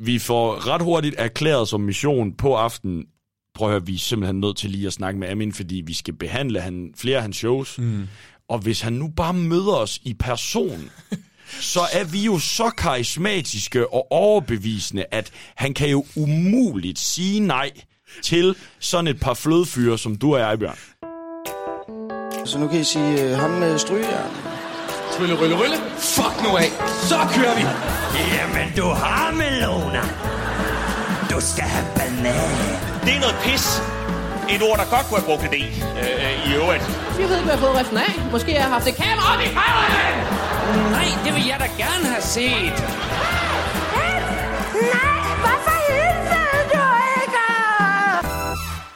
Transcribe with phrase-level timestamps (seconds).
[0.00, 3.04] vi får ret hurtigt erklæret som mission på aften,
[3.54, 5.94] prøv at høre, vi er simpelthen nødt til lige at snakke med Amin, fordi vi
[5.94, 7.78] skal behandle han, flere af hans shows.
[7.78, 8.08] Mm.
[8.48, 10.90] Og hvis han nu bare møder os i person,
[11.74, 17.70] så er vi jo så karismatiske og overbevisende, at han kan jo umuligt sige nej
[18.22, 20.78] til sådan et par flødefyre, som du og jeg, Bjørn.
[22.46, 24.57] Så nu kan I sige uh, ham med strygejern.
[25.20, 25.76] Rylle, rylle, rylle.
[25.98, 26.70] Fuck nu af.
[27.10, 27.64] Så kører vi.
[28.36, 30.02] Jamen, du har melona.
[31.30, 32.50] Du skal have banan.
[33.04, 33.82] Det er noget pis.
[34.54, 35.62] Et ord, der godt kunne have brugt det
[36.02, 36.84] øh, i øvrigt.
[37.20, 38.12] Jeg ved ikke, hvad jeg har fået resten af.
[38.32, 40.92] Måske jeg har haft et kamera op i røven!
[40.92, 42.76] Nej, det vil jeg da gerne have set.
[44.94, 45.17] Nej,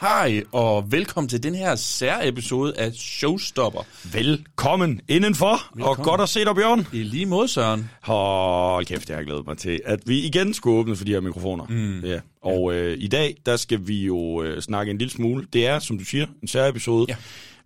[0.03, 3.81] Hej, og velkommen til den her særepisode af Showstopper.
[4.13, 5.99] Velkommen indenfor, Velkommen.
[5.99, 6.87] og godt at se dig, Bjørn.
[6.93, 7.91] I lige mod, Søren.
[8.03, 11.21] Hold kæft, jeg har glædet mig til, at vi igen skulle åbne for de her
[11.21, 11.67] mikrofoner.
[11.69, 12.01] Mm.
[12.05, 12.21] Ja.
[12.43, 15.47] Og øh, i dag, der skal vi jo øh, snakke en lille smule.
[15.53, 17.07] Det er, som du siger, en særepisode.
[17.09, 17.17] Ja.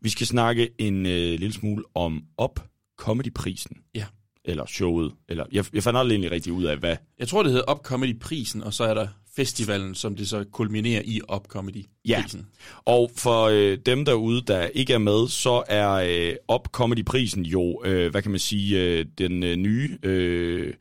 [0.00, 2.64] Vi skal snakke en øh, lille smule om Op
[2.98, 3.76] Comedy-prisen.
[3.94, 4.04] Ja.
[4.44, 5.12] Eller showet.
[5.28, 6.96] Eller, jeg, jeg fandt aldrig egentlig rigtig ud af, hvad.
[7.18, 11.02] Jeg tror, det hedder Up Comedy-prisen, og så er der festivalen, som det så kulminerer
[11.04, 12.46] i Up Comedy-prisen.
[12.84, 17.82] Og for øh, dem derude, der ikke er med, så er øh, Op Comedy-prisen jo,
[17.84, 19.98] øh, hvad kan man sige, øh, den øh, nye...
[20.02, 20.74] Øh,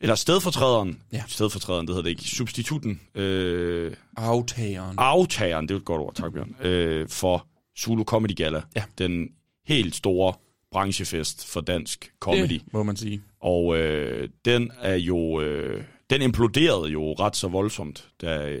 [0.00, 0.98] eller stedfortræderen.
[1.12, 1.22] Ja.
[1.28, 2.22] Stedfortræderen, det hedder det ikke.
[2.22, 3.00] Substitutten.
[3.14, 4.94] Øh, Aftageren.
[4.98, 7.46] aftageren, det er et godt ord, tak Bjørn, øh, for
[7.78, 8.62] Zulu Comedy Gala.
[8.76, 8.82] Ja.
[8.98, 9.28] Den
[9.66, 10.34] helt store
[10.72, 12.48] branchefest for dansk comedy.
[12.48, 13.22] Det må man sige.
[13.40, 15.40] Og øh, den er jo...
[15.40, 18.58] Øh, den imploderede jo ret så voldsomt, da,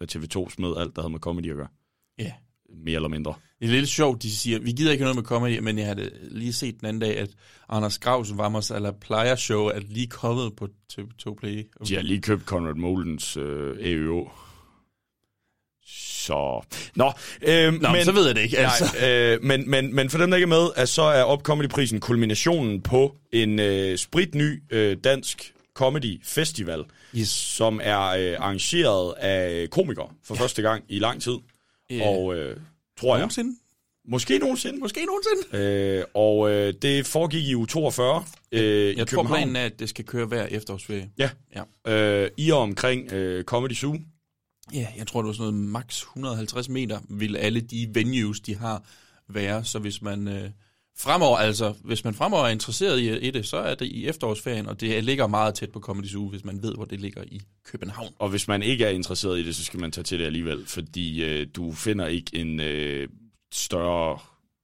[0.00, 1.68] da TV2 smed alt, der havde med comedy at gøre.
[2.18, 2.32] Ja.
[2.84, 3.34] Mere eller mindre.
[3.60, 6.10] Det er lidt sjovt, de siger, vi gider ikke noget med comedy, men jeg havde
[6.22, 7.30] lige set den anden dag, at
[7.68, 11.66] Anders Gravs Vamos eller Plejer Show er lige kommet på TV2 Play.
[11.88, 14.28] De har lige købt Conrad Molens øh, EØO.
[15.86, 16.60] Så...
[16.96, 18.58] Nå, øh, Nå, men, så ved jeg det ikke.
[18.58, 18.96] Altså.
[19.00, 21.42] Nej, øh, men, men, men for dem, der ikke er med, at så er Up
[21.42, 26.84] Comedy-prisen kulminationen på en øh, spritny øh, dansk comedy festival,
[27.16, 27.28] Yes.
[27.28, 30.40] som er øh, arrangeret af komikere for ja.
[30.40, 31.36] første gang i lang tid.
[31.90, 32.08] Ja.
[32.08, 32.56] Og øh,
[33.00, 33.56] tror jeg, Nogensinde?
[34.08, 34.78] måske nogensinde.
[34.78, 35.64] Måske nogensinde.
[35.98, 38.64] Øh, og øh, det foregik i uge 42 øh, i
[38.96, 39.38] Jeg tror, København.
[39.38, 41.10] planen er, at det skal køre hver efterårsferie.
[41.18, 41.30] Ja,
[41.86, 41.92] Ja.
[42.24, 43.96] øh, i og omkring øh, Comedy Zoo.
[44.74, 48.56] Ja, jeg tror, det var sådan noget max 150 meter, vil alle de venues, de
[48.56, 48.82] har,
[49.28, 49.64] være.
[49.64, 50.50] Så hvis man øh,
[50.98, 54.66] fremover, altså, hvis man fremover er interesseret i, i det, så er det i efterårsferien,
[54.66, 57.40] og det ligger meget tæt på Comedy Zoo, hvis man ved, hvor det ligger i
[57.64, 58.08] København.
[58.18, 60.66] Og hvis man ikke er interesseret i det, så skal man tage til det alligevel,
[60.66, 63.08] fordi øh, du finder ikke en øh,
[63.52, 64.18] større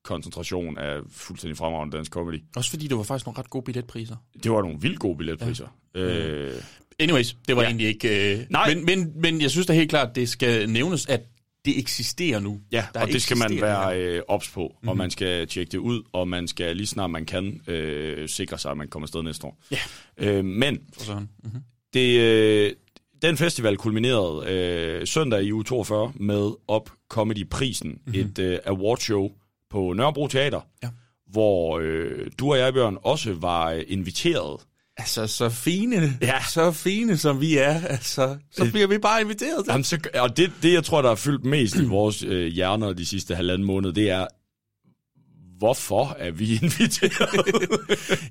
[0.04, 2.42] koncentration af fuldstændig fremragende dansk comedy.
[2.56, 4.16] Også fordi det var faktisk nogle ret gode billetpriser.
[4.42, 5.66] Det var nogle vildt gode billetpriser.
[5.94, 6.00] Ja.
[6.00, 6.62] Øh,
[7.00, 7.68] Anyways, det var Ja.
[7.68, 8.32] egentlig ikke...
[8.38, 8.74] Øh, Nej.
[8.74, 11.20] Men, men, men jeg synes da helt klart, det skal nævnes, at
[11.64, 12.60] det eksisterer nu.
[12.72, 14.88] ja, Der og det skal man være øh, ops på, mm-hmm.
[14.88, 18.58] og man skal tjekke det ud, og man skal lige snart man kan øh, sikre
[18.58, 19.58] sig, at man kommer afsted næste år.
[19.70, 19.78] Ja.
[20.18, 20.78] Øh, men.
[21.08, 21.60] Mm-hmm.
[21.94, 22.72] det, øh,
[23.22, 28.00] den festival kulminerede øh, søndag i uge 42 med Op Comedy-prisen, Mhm.
[28.06, 28.20] mm-hmm.
[28.20, 29.30] et øh, awardshow
[29.70, 30.88] på Nørrebro Teater, Ja.
[31.26, 34.60] hvor øh, du og jeg, Bjørn, også var øh, inviteret.
[34.98, 36.34] Altså, så fine, Ja.
[36.48, 39.70] så fine som vi er, altså, så bliver vi bare inviteret til.
[39.72, 42.92] Jamen, så, og det, det, jeg tror, der er fyldt mest i vores øh, hjerner
[42.92, 44.26] de sidste halvanden måned, det er,
[45.58, 47.46] hvorfor er vi inviteret?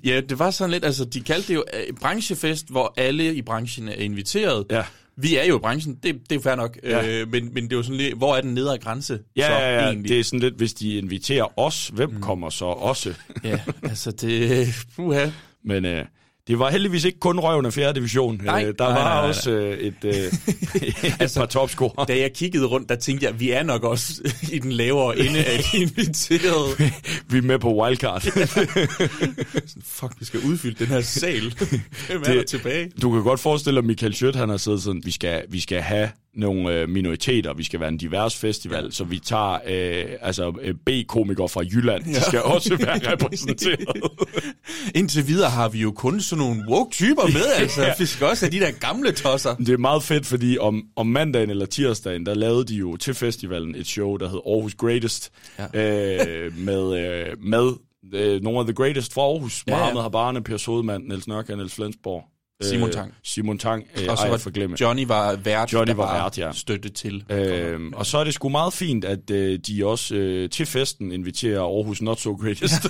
[0.04, 3.42] Ja, det var sådan lidt, altså, de kaldte det jo øh, branchefest, hvor alle i
[3.42, 4.64] branchen er inviteret.
[4.70, 4.82] ja.
[5.20, 7.08] Vi er jo i branchen, det, det er fair nok, Ja.
[7.20, 9.52] øh, men, men det er jo sådan lidt, hvor er den nedre grænse Ja, så
[9.52, 10.08] ja, ja, egentlig?
[10.08, 12.20] det er sådan lidt, hvis de inviterer os, hvem mm.
[12.20, 13.14] kommer så også?
[13.44, 15.30] Ja, altså det, puha.
[15.64, 16.04] Men øh,
[16.48, 17.92] det var heldigvis ikke kun røven af 4.
[17.94, 18.40] division.
[18.44, 20.12] Nej, øh, der nej, var nej, nej, også øh, et, øh,
[20.88, 22.04] et altså, par topscorer.
[22.04, 24.12] Da jeg kiggede rundt, der tænkte jeg, vi er nok også
[24.52, 26.92] i den lavere ende af de inviterede.
[27.28, 28.22] Vi er med på wildcard.
[29.84, 31.54] Fuck, vi skal udfylde den her sal.
[32.06, 32.90] Hvem er Det- der tilbage?
[33.02, 35.60] Du kan godt forestille dig, at Michael Schødt, han har siddet sådan, vi skal, vi
[35.60, 40.04] skal have nogle øh, minoriteter, vi skal være en divers festival, så vi tager øh,
[40.20, 42.12] altså øh, B-komikere fra Jylland, ja.
[42.12, 44.02] de skal også være repræsenteret.
[44.94, 47.82] Indtil videre har vi jo kun sådan nogle woke typer med, altså.
[47.82, 47.92] Ja.
[47.98, 49.54] Vi skal også have de der gamle tosser.
[49.54, 53.14] Det er meget fedt, fordi om, om mandagen eller tirsdagen, der lavede de jo til
[53.14, 55.64] festivalen et show, der hed Aarhus Greatest, ja.
[56.44, 57.72] øh, med, øh, med
[58.14, 59.64] øh, nogle af the greatest fra Aarhus.
[59.66, 59.94] Ja, Ja, ja.
[59.94, 62.24] Mohammed Habane, Per Sodemann, Niels Nørke, Niels Flensborg.
[62.62, 63.14] Simon Tang.
[63.22, 64.76] Simon Tang, øh, Og så var forglemme.
[64.80, 66.52] Johnny var vært, Johnny der var vært, ja.
[66.52, 67.24] støtte til.
[67.30, 71.12] Øhm, og så er det sgu meget fint, at øh, de også øh, til festen
[71.12, 72.82] inviterer Aarhus Not So Greatest.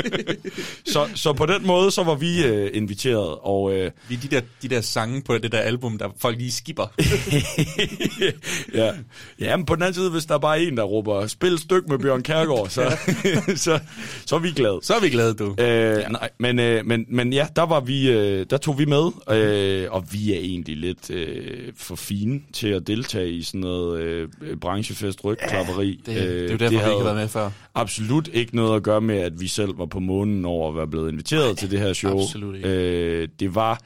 [0.92, 4.40] så, så på den måde, så var vi øh, inviteret, og øh, Vi de der,
[4.62, 6.86] de der sange på det der album, der folk lige skipper.
[8.74, 8.92] ja.
[9.40, 11.60] ja, men på den anden side, hvis der er bare en, der råber, spil et
[11.60, 12.96] stykke med Bjørn Kærgaard, så,
[13.64, 13.78] så,
[14.26, 14.78] så er vi glade.
[14.82, 15.54] Så er vi glade, du.
[15.58, 16.08] Øh, ja.
[16.08, 19.92] nej, men, øh, men, men ja, der var vi, øh, der tog vi med, øh,
[19.92, 24.28] og vi er egentlig lidt øh, for fine til at deltage i sådan noget øh,
[24.60, 26.02] branchefest rygklapperi.
[26.06, 27.50] Det, det er jo derfor, vi ikke har været med før.
[27.74, 30.86] absolut ikke noget at gøre med, at vi selv var på månen over at være
[30.88, 32.20] blevet inviteret Nej, til det her show.
[32.20, 32.68] absolut ikke.
[32.68, 33.80] Øh, det var,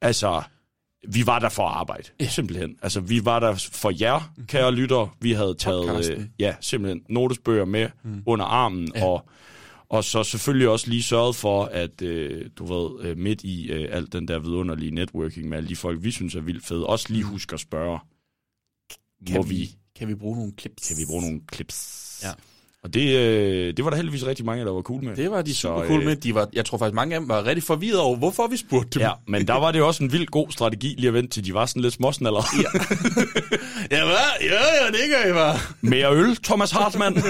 [0.00, 0.42] altså,
[1.08, 2.28] vi var der for at arbejde, ja.
[2.28, 2.76] simpelthen.
[2.82, 5.16] Altså, vi var der for jer, kære lytter.
[5.20, 8.22] Vi havde taget, øh, ja, simpelthen notesbøger med mm.
[8.26, 9.04] under armen, ja.
[9.04, 9.28] og
[9.96, 13.88] og så selvfølgelig også lige sørget for, at øh, du ved, øh, midt i øh,
[13.90, 17.06] alt den der vidunderlige networking med alle de folk, vi synes er vildt fede, også
[17.08, 17.98] lige husk at spørge,
[19.26, 20.88] Kan må vi, vi, kan vi bruge nogle clips?
[20.88, 22.20] kan vi bruge nogle clips?
[22.22, 22.30] Ja.
[22.82, 25.16] Og det, øh, det var der heldigvis rigtig mange, der var cool med.
[25.16, 26.16] Det var de Så, super cool øh, med.
[26.16, 28.98] De var, jeg tror faktisk, mange af dem var rigtig forvirret over, hvorfor vi spurgte
[28.98, 29.02] dem.
[29.02, 31.54] Ja, men der var det også en vild god strategi lige at vente til de
[31.54, 32.42] var sådan lidt småsnaller.
[32.62, 32.68] Ja.
[33.96, 34.16] ja, hvad?
[34.40, 35.58] Ja, ja, det gør I bare.
[35.80, 37.16] Mere øl, Thomas Hartmann.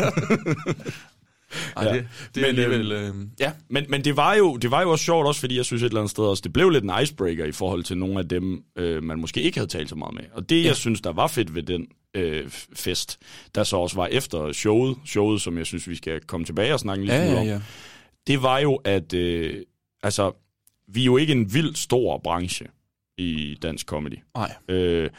[1.77, 1.93] Ej, Ja.
[1.95, 2.93] det, det er Men, alligevel...
[2.93, 5.65] Øh, ja, men, men det, var jo, det var jo også sjovt, også fordi jeg
[5.65, 8.19] synes et eller andet sted også, det blev lidt en icebreaker i forhold til nogle
[8.19, 10.25] af dem, øh, man måske ikke havde talt så meget med.
[10.33, 10.67] Og det, ja.
[10.67, 13.19] jeg synes, der var fedt ved den øh, fest,
[13.55, 16.81] der så også var efter showet, showet, som jeg synes, vi skal komme tilbage og
[16.81, 17.61] snakke lille ja, smule ja, om, ja.
[18.27, 19.63] det var jo, at øh,
[20.03, 20.33] altså,
[20.89, 22.67] vi er jo ikke en vild stor branche
[23.19, 24.19] i dansk comedy.
[24.37, 24.55] Nej.
[24.69, 25.11] Øh,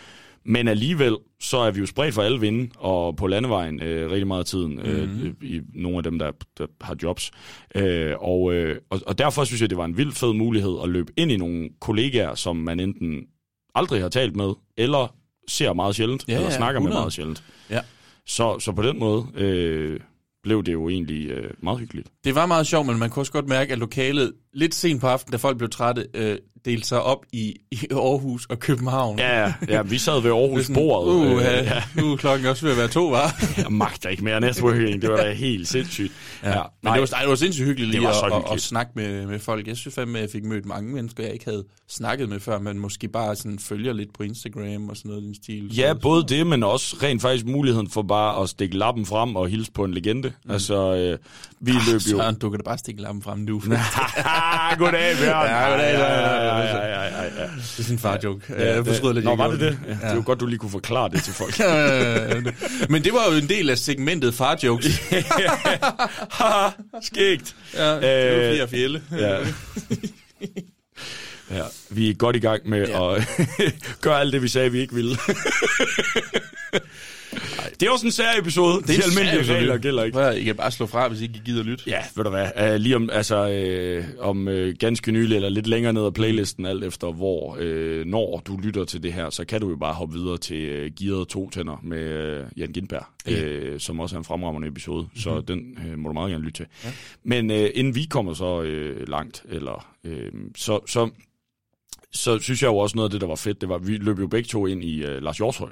[0.45, 4.27] men alligevel, så er vi jo spredt for alle vinde, og på landevejen øh, rigtig
[4.27, 7.31] meget af tiden, øh, i nogle af dem, der, der har jobs.
[7.75, 10.89] Øh, og, øh, og, og derfor synes jeg, det var en vild fed mulighed at
[10.89, 13.23] løbe ind i nogle kollegaer, som man enten
[13.75, 15.15] aldrig har talt med, eller
[15.47, 16.93] ser meget sjældent, Ja, eller ja, snakker 100.
[16.95, 17.43] med meget sjældent.
[17.69, 17.79] Ja.
[18.25, 19.99] Så, så på den måde øh,
[20.43, 22.07] blev det jo egentlig øh, meget hyggeligt.
[22.23, 25.07] Det var meget sjovt, men man kunne også godt mærke, at lokalet lidt sent på
[25.07, 29.19] aftenen, da folk blev trætte, øh, delte sig op i, i Aarhus og København.
[29.19, 31.13] Ja, ja, vi sad ved Aarhus Sådan, bordet.
[31.13, 31.83] Uh, øh, ja.
[31.95, 33.43] nu er klokken også ved at være to, var.
[33.57, 36.11] Jeg magter ikke mere networking, det var da helt sindssygt.
[36.43, 38.53] Ja, Ja, men det var, ej, det var sindssygt hyggeligt lige at, at, hyggeligt.
[38.53, 39.67] at, snakke med, med folk.
[39.67, 42.59] Jeg synes fandme, at jeg fik mødt mange mennesker, jeg ikke havde snakket med før,
[42.59, 45.77] men måske bare sådan følger lidt på Instagram og sådan noget den stil.
[45.77, 49.35] Ja, Så- både det, men også rent faktisk muligheden for bare at stikke lappen frem
[49.35, 50.31] og hilse på en legende.
[50.45, 50.51] Mm.
[50.51, 51.17] Altså, øh,
[51.59, 51.99] vi løb jo...
[51.99, 53.61] Søren, du kan da bare stikke lampen frem nu.
[54.77, 55.47] goddag, Bjørn.
[55.47, 57.29] Ja, goddag, Ja, ja, ja, ja, ja, ja, ja, ja.
[57.41, 58.53] Det er sådan en far-joke.
[58.59, 59.25] Ja, jeg forstod det, lidt.
[59.25, 59.79] Nå, var det det?
[59.87, 59.91] Ja.
[59.93, 61.59] Det er jo godt, du lige kunne forklare det til folk.
[61.65, 62.45] Øh,
[62.89, 65.01] Men det var jo en del af segmentet far-jokes.
[66.39, 66.69] Haha,
[67.01, 67.55] Skægt.
[67.73, 69.01] Ja, det var Øh, flere fjelle.
[69.11, 69.37] Ja.
[71.51, 73.11] ja, vi er godt i gang med Ja.
[73.13, 73.15] ja.
[73.15, 75.17] at gøre alt det, vi sagde, vi ikke ville.
[77.79, 78.81] det er også en sær episode.
[78.81, 80.15] Det er De almindelige regler gælder ikke.
[80.15, 81.83] Prøv I kan bare slå fra, hvis ikke I gider lytte.
[81.87, 85.67] Ja, ved du hvad, uh, lige om, altså, uh, om uh, ganske nylig, eller lidt
[85.67, 89.45] længere ned ad playlisten, alt efter hvor, uh, når du lytter til det her, så
[89.45, 93.05] kan du jo bare hoppe videre til uh, Gearet to tænder med uh, Jan Gindberg,
[93.27, 93.73] Ja.
[93.73, 95.19] uh, som også er en fremragende episode, mm-hmm.
[95.19, 96.65] så den uh, må du meget gerne lytte til.
[96.83, 96.89] Ja.
[97.23, 100.11] Men uh, inden vi kommer så uh, langt, eller uh,
[100.55, 101.09] så, så,
[102.13, 104.19] så synes jeg jo også noget af det, der var fedt, det var, vi løb
[104.19, 105.69] jo begge to ind i uh, Lars Hjortøj.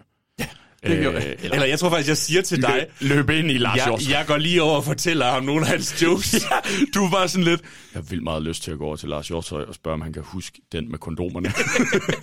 [0.84, 1.08] Ja, Det jeg.
[1.08, 4.24] eller, Eller jeg tror faktisk, jeg siger til dig, løb ind i Lars jeg, jeg
[4.28, 6.34] går lige over og fortæller ham nogle af hans jokes.
[6.52, 6.58] Ja,
[6.96, 7.62] du var sådan lidt...
[7.62, 10.02] Jeg har vildt meget lyst til at gå over til Lars Hjortøj og spørge, om
[10.02, 11.54] han kan huske den med kondomerne.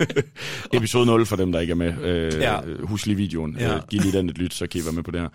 [0.73, 1.93] Episode 0 for dem, der ikke er med.
[2.03, 2.53] Øh, Ja.
[2.53, 2.59] ja.
[2.83, 3.57] Husk lige videoen.
[3.59, 3.67] Ja.
[3.69, 3.75] Ja.
[3.75, 5.29] Øh, giv lige den et lyt, så kan I være med på det her.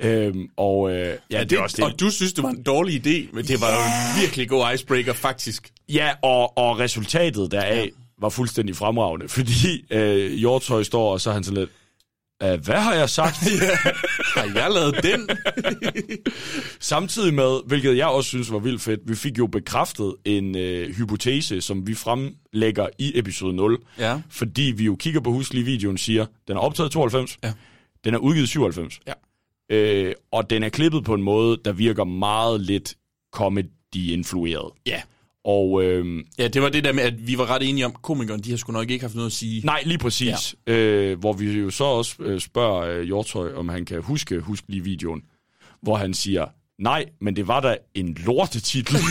[0.00, 1.84] Øhm, og øh, ja, Ja, det, er også det.
[1.84, 4.74] Og du synes, det var en dårlig idé, men det var jo en virkelig god
[4.74, 5.70] icebreaker, faktisk.
[5.88, 7.90] Ja, og, og resultatet deraf ja.
[8.20, 11.70] var fuldstændig fremragende, fordi øh, Hjortøj står, og så er han sådan lidt...
[12.42, 13.36] "Øh, Hvad har jeg sagt?
[14.36, 15.28] Har jeg lavet den?
[16.80, 20.94] Samtidig med, hvilket jeg også synes var vildt fedt, vi fik jo bekræftet en øh,
[20.96, 23.78] hypotese, som vi fremlægger i episode 0.
[23.98, 24.20] Ja.
[24.30, 27.52] Fordi vi jo kigger på huslige videoen siger, den er optaget i 92, Ja.
[28.04, 29.00] den er udgivet i 97.
[29.06, 29.12] Ja.
[29.76, 32.94] Øh, og den er klippet på en måde, der virker meget lidt
[33.34, 34.70] comedy-influeret.
[34.86, 35.02] Ja.
[35.44, 38.40] Og øh, Ja, det var det der med, at vi var ret enige om, komikeren,
[38.40, 39.66] de har sgu nok ikke haft noget at sige.
[39.66, 40.54] nej, lige præcis.
[40.66, 40.72] Ja.
[40.74, 44.70] Øh, hvor vi jo så også øh, spørger øh, Hjortøj, om han kan huske, huske
[44.70, 45.22] lige videoen.
[45.82, 46.46] Hvor han siger,
[46.78, 48.96] nej, men det var da en lortetitel.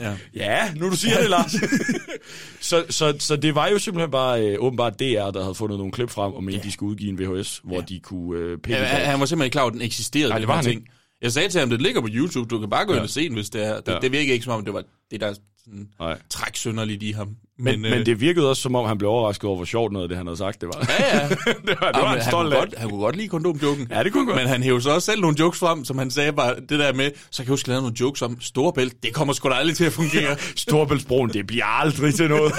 [0.00, 0.16] Ja.
[0.34, 1.52] Ja, nu du siger det, Lars.
[2.60, 5.92] så, så, så det var jo simpelthen bare øh, åbenbart DR, der havde fundet nogle
[5.92, 6.64] klip frem, og mente, ja.
[6.64, 7.80] de skulle udgive en VHS, hvor ja.
[7.80, 10.28] de kunne øh, pille Ja, han, var simpelthen ikke klar over, at den eksisterede.
[10.28, 10.88] Nej, det var han ting.
[11.22, 12.98] Jeg sagde til ham, det ligger på YouTube, du kan bare gå Ja.
[12.98, 13.80] ind og se den, hvis det er.
[13.80, 13.98] Det, Ja.
[13.98, 15.34] det virker ikke som om, det var det, der
[15.66, 16.18] sådan, Nej.
[16.30, 17.28] træk sønderligt i ham.
[17.58, 19.92] Men, men, øh, men det virkede også, som om han blev overrasket over, hvor sjovt
[19.92, 20.86] noget af det, han havde sagt, det var.
[20.98, 21.28] Ja, ja.
[21.28, 23.86] det var, det var Jamen, han han, kunne godt, han kunne godt lide kondomjoken.
[23.90, 24.36] Ja, det kunne godt.
[24.36, 26.92] Men han hævde så også selv nogle jokes frem, som han sagde bare, det der
[26.92, 29.76] med, så kan jeg huske, at nogle jokes om Storebælt, det kommer sgu da aldrig
[29.76, 30.36] til at fungere.
[30.56, 32.52] Storbæltsbroen, det bliver aldrig til noget.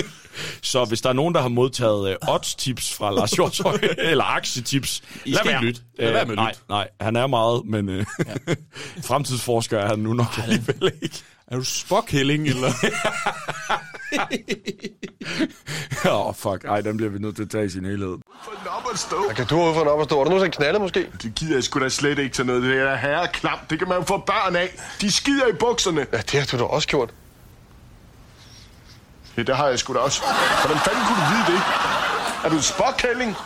[0.62, 5.02] så hvis der er nogen, der har modtaget uh, odds-tips fra Lars Hjortøj, eller aktietips,
[5.24, 5.80] I skal ikke lytte.
[5.98, 8.04] Lad Øh, være med at nej, nej, han er meget, men ja.
[9.04, 11.22] fremtidsforsker er han nu nok alligevel ikke.
[11.50, 12.68] Er du spokhælling, eller?
[16.06, 16.64] Åh, oh, fuck.
[16.64, 18.16] Ej, den bliver vi nødt til at tage i sin helhed.
[19.28, 20.16] Jeg kan du ud for en op at stå.
[20.16, 21.06] Har du nogensinde knaldet måske?
[21.22, 22.62] Det gider jeg sgu da slet ikke til noget.
[22.62, 23.58] Det er herre klam.
[23.70, 24.68] Det kan man få børn af.
[25.00, 26.06] De skider i bukserne.
[26.12, 27.10] Ja, det har du da også gjort.
[29.36, 30.22] Ja, det har jeg sgu da også.
[30.64, 31.62] Hvordan fanden kunne du vide det?
[32.44, 33.36] Er du en spokkælling?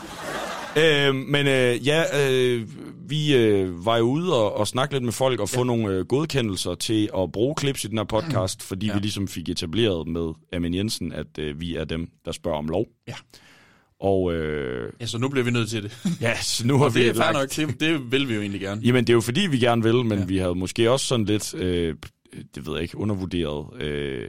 [0.76, 2.68] Øh, men øh, ja, øh,
[3.12, 5.64] vi øh, var jo ude og, og snakke lidt med folk og få ja.
[5.64, 8.94] nogle øh, godkendelser til at bruge clips i den her podcast, fordi ja.
[8.94, 12.68] vi ligesom fik etableret med Amin Jensen, at øh, vi er dem, der spørger om
[12.68, 12.86] lov.
[13.08, 13.14] Ja.
[14.00, 15.98] Og øh, ja, så nu bliver vi nødt til det.
[16.20, 17.58] ja, så nu har vi det er lagt...
[17.58, 18.80] nok, det, det vil vi jo egentlig gerne.
[18.84, 20.24] Jamen, det er jo fordi, vi gerne vil, men ja.
[20.24, 21.94] vi havde måske også sådan lidt, øh,
[22.54, 24.28] det ved jeg ikke, undervurderet øh,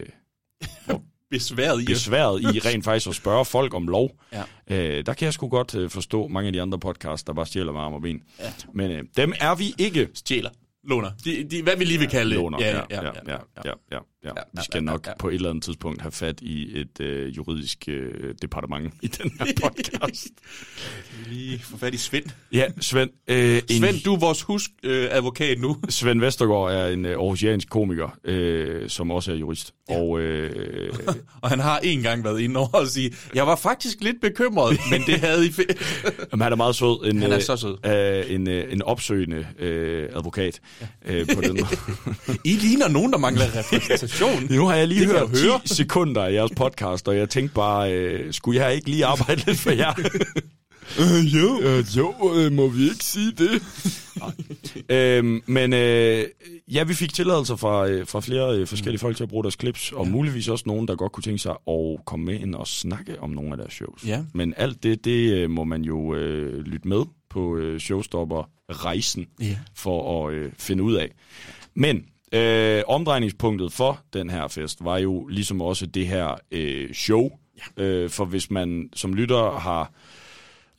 [1.33, 1.85] Besværet i.
[1.85, 4.11] besværet i rent faktisk at spørge folk om lov.
[4.33, 4.43] Ja.
[4.67, 7.45] Øh, der kan jeg sgu godt øh, forstå mange af de andre podcasts, der bare
[7.45, 8.23] stjæler med arm og ben.
[8.39, 8.53] Ja.
[8.73, 10.09] Men øh, dem er vi ikke.
[10.13, 10.49] Stjæler.
[10.83, 11.11] Låner.
[11.25, 12.39] De, de, hvad vi lige vil kalde det.
[12.39, 12.57] Låner.
[12.61, 13.97] Ja, ja, ja, ja, ja, ja, ja.
[14.23, 15.11] Vi skal ja, nok ja.
[15.19, 19.31] på et eller andet tidspunkt have fat i et øh, juridisk øh, departement i den
[19.39, 20.27] her podcast.
[21.29, 22.23] Lige få fat i Svend.
[22.53, 23.09] ja, Svend.
[23.27, 25.77] Øh, en, Svend, du er vores husk-advokat øh, advokat nu.
[25.89, 29.73] Svend Vestergaard er en øh, aarhusiansk komiker, øh, som også er jurist.
[29.89, 29.97] Ja.
[29.99, 30.93] Og øh,
[31.41, 34.79] Og han har en gang været inde over og sige, jeg var faktisk lidt bekymret,
[34.91, 35.83] men det havde I fe-
[36.31, 37.09] Jamen, han er meget sød.
[37.09, 37.77] En, Han er øh, så sød.
[37.85, 41.13] Øh, en, øh, en opsøgende øh, advokat ja.
[41.13, 42.37] øh, på den måde.
[42.43, 44.09] I ligner nogen, der mangler repræsentation.
[44.49, 45.61] Nu har jeg lige Det hørt jeg 10 høre.
[45.65, 49.57] sekunder af jeres podcast, og jeg tænkte bare, øh, skulle jeg ikke lige arbejde lidt
[49.57, 49.93] for jer?
[50.99, 51.61] øh, jo.
[51.61, 53.61] Øh, jo, øh, må vi ikke sige det?
[54.89, 56.25] øhm, men øh,
[56.73, 59.57] ja, vi fik tilladelser fra, øh, fra flere øh, forskellige folk til at bruge deres
[59.59, 62.67] clips, og muligvis også nogen, der godt kunne tænke sig at komme med ind og
[62.67, 64.03] snakke om nogle af deres shows.
[64.07, 64.23] Ja.
[64.33, 69.57] Men alt det, det øh, må man jo øh, lytte med på øh, Showstopper-rejsen Ja.
[69.75, 71.09] for at øh, finde ud af.
[71.75, 77.29] Men øh, omdrejningspunktet for den her fest var jo ligesom også det her øh, show.
[77.77, 77.83] Ja.
[77.83, 79.91] Øh, for hvis man som lytter har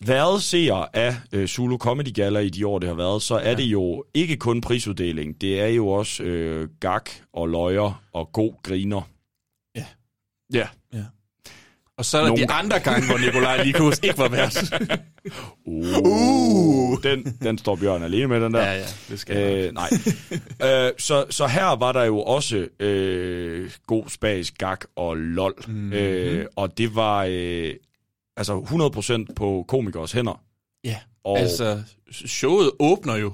[0.01, 3.51] været seer af øh, Zulu Comedy Gala i de år, det har været, så er
[3.51, 3.57] ja.
[3.57, 5.41] det jo ikke kun prisuddeling.
[5.41, 9.03] Det er jo også øh, gak og løjer og god griner.
[9.77, 9.87] Ja.
[10.93, 11.05] Ja.
[11.99, 14.57] Og så er der Nogle de andre gange, hvor Nikolaj Likus ikke var vært.
[15.67, 18.63] Uh, den, den står Bjørn alene med, den der.
[18.63, 19.37] Ja, ja, det skal
[19.67, 19.89] øh, Nej.
[20.87, 25.55] øh, så, så her var der jo også øh, god spas, gak og lol.
[25.67, 25.93] Mm-hmm.
[25.93, 27.75] Øh, og det var øh,
[28.37, 28.61] altså
[29.31, 30.41] 100% på komikers hænder.
[30.85, 31.83] Ja, Og- altså
[32.27, 33.33] showet åbner jo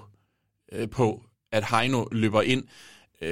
[0.73, 2.65] øh, på, at Heino løber ind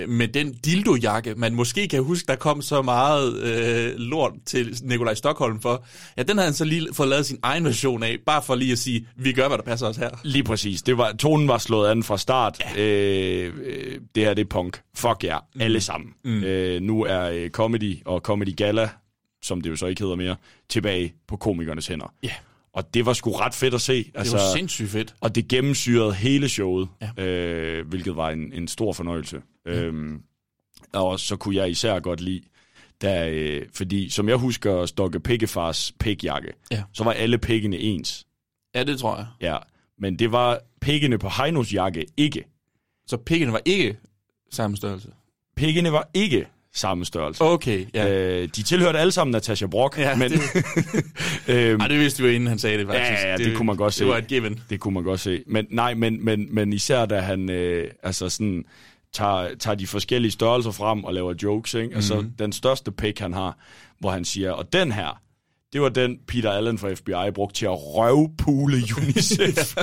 [0.08, 5.14] med den dildojakke, man måske kan huske, der kom så meget øh, lort til Nikolaj
[5.14, 5.84] Stockholm for.
[6.16, 8.72] Ja, den havde han så lige fået lavet sin egen version af, bare for lige
[8.72, 10.10] at sige, vi gør, hvad der passer os her.
[10.24, 10.82] Lige præcis.
[10.82, 12.62] Det var, tonen var slået an fra start.
[12.76, 12.82] Ja.
[12.82, 14.80] Øh, øh, det her det er punk.
[14.96, 15.38] Fuck jer.
[15.54, 15.60] Mm.
[15.60, 16.10] Alle sammen.
[16.24, 16.42] Mm.
[16.44, 18.88] Øh, nu er øh, comedy og comedy gala,
[19.42, 20.36] som det jo så ikke hedder mere,
[20.68, 22.14] tilbage på komikernes hænder.
[22.22, 22.32] Ja.
[22.72, 24.04] Og det var sgu ret fedt at se.
[24.04, 25.14] Det altså, var sindssygt fedt.
[25.20, 27.24] Og det gennemsyrede hele showet, Ja.
[27.24, 29.42] øh, hvilket var en, en stor fornøjelse.
[29.66, 29.80] Ja.
[29.82, 30.22] Øhm,
[30.92, 32.42] og så kunne jeg især godt lide,
[33.02, 36.82] da, øh, fordi som jeg husker Stokke Pikkefars pikjakke, Ja.
[36.92, 38.26] så var alle pikkene ens.
[38.74, 39.26] Ja, det tror jeg.
[39.40, 39.56] Ja,
[39.98, 42.44] men det var pikkene på Heinos jakke ikke.
[43.06, 43.96] Så pikkene var ikke
[44.50, 45.08] samme størrelse.
[45.56, 47.42] Pikkene var ikke samme størrelse.
[47.44, 48.08] Okay, ja.
[48.42, 50.40] Øh, de tilhørte alle sammen Natasha Brock, Ja, men det-
[51.48, 53.22] øhm, Ej, det vidste vi jo, inden han sagde det faktisk.
[53.22, 54.04] Ja, ja, det kunne man godt se.
[54.04, 54.60] Det var et given.
[54.70, 55.42] Det kunne man godt se.
[55.46, 58.64] Men nej, men, men, men især da han øh, altså sådan,
[59.12, 61.74] tager, tager de forskellige størrelser frem og laver jokes.
[61.74, 61.94] Ikke?
[61.94, 62.30] Altså Mhm.
[62.38, 63.58] den største pick, han har,
[64.00, 65.20] hvor han siger, og den her,
[65.72, 69.76] det var den Peter Allen fra FBI brugte til at røvpule UNICEF.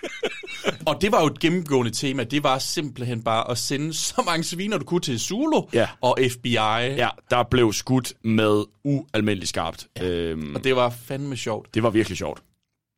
[0.86, 2.24] Og det var jo et gennemgående tema.
[2.24, 5.88] Det var simpelthen bare at sende så mange sviner, du kunne til Zulu Ja.
[6.00, 6.52] og FBI.
[6.54, 9.86] ja, der blev skudt med ualmindeligt skarpt.
[9.96, 10.06] Ja.
[10.08, 11.74] Øhm, Og det var fandme sjovt.
[11.74, 12.42] det var virkelig sjovt.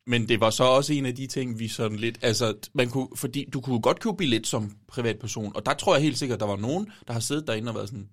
[0.07, 2.17] Men det var så også en af de ting, vi sådan lidt...
[2.21, 5.51] Altså, man kunne, fordi du kunne godt købe billet som privatperson.
[5.55, 7.89] Og der tror jeg helt sikkert, der var nogen, der har siddet derinde og været
[7.89, 8.09] sådan...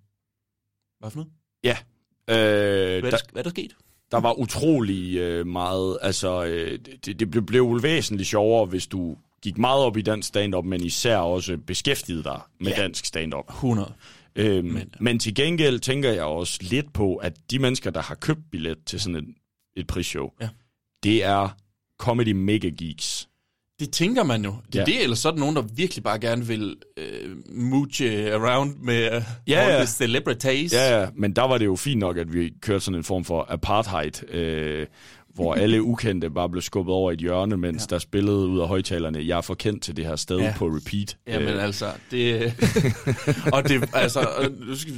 [1.00, 1.32] Hvad for noget?
[1.64, 1.76] Ja.
[2.28, 3.76] Øh, Hvad er, der, der, hvad er der sket?
[4.12, 9.16] Der var utrolig øh, meget, altså øh, det, det blev, blev væsentligt sjovere, hvis du
[9.42, 12.82] gik meget op i dansk stand-up, men især også beskæftigede dig med Ja.
[12.82, 13.44] dansk stand-up.
[13.48, 13.92] 100.
[14.36, 18.14] Øhm, men, men til gengæld tænker jeg også lidt på, at de mennesker, der har
[18.14, 19.24] købt billet til sådan et,
[19.76, 20.48] et prisshow, Ja.
[21.02, 21.48] det er
[21.98, 23.28] comedy mega geeks.
[23.82, 24.54] Det tænker man jo.
[24.72, 24.84] Det er Ja.
[24.84, 29.16] det, eller så er der nogen, der virkelig bare gerne vil øh, mooche around med
[29.16, 29.86] uh, Ja, ja.
[29.86, 30.72] celebrities.
[30.72, 33.24] Ja, ja, men der var det jo fint nok, at vi kørte sådan en form
[33.24, 34.86] for apartheid, øh,
[35.34, 37.94] hvor alle ukendte bare blev skubbet over et hjørne, mens ja.
[37.94, 40.54] der spillede ud af højtalerne, jeg er for kendt til det her sted Ja.
[40.56, 41.16] på repeat.
[41.26, 42.54] Jamen Øh, altså, det...
[43.54, 44.50] og det, altså,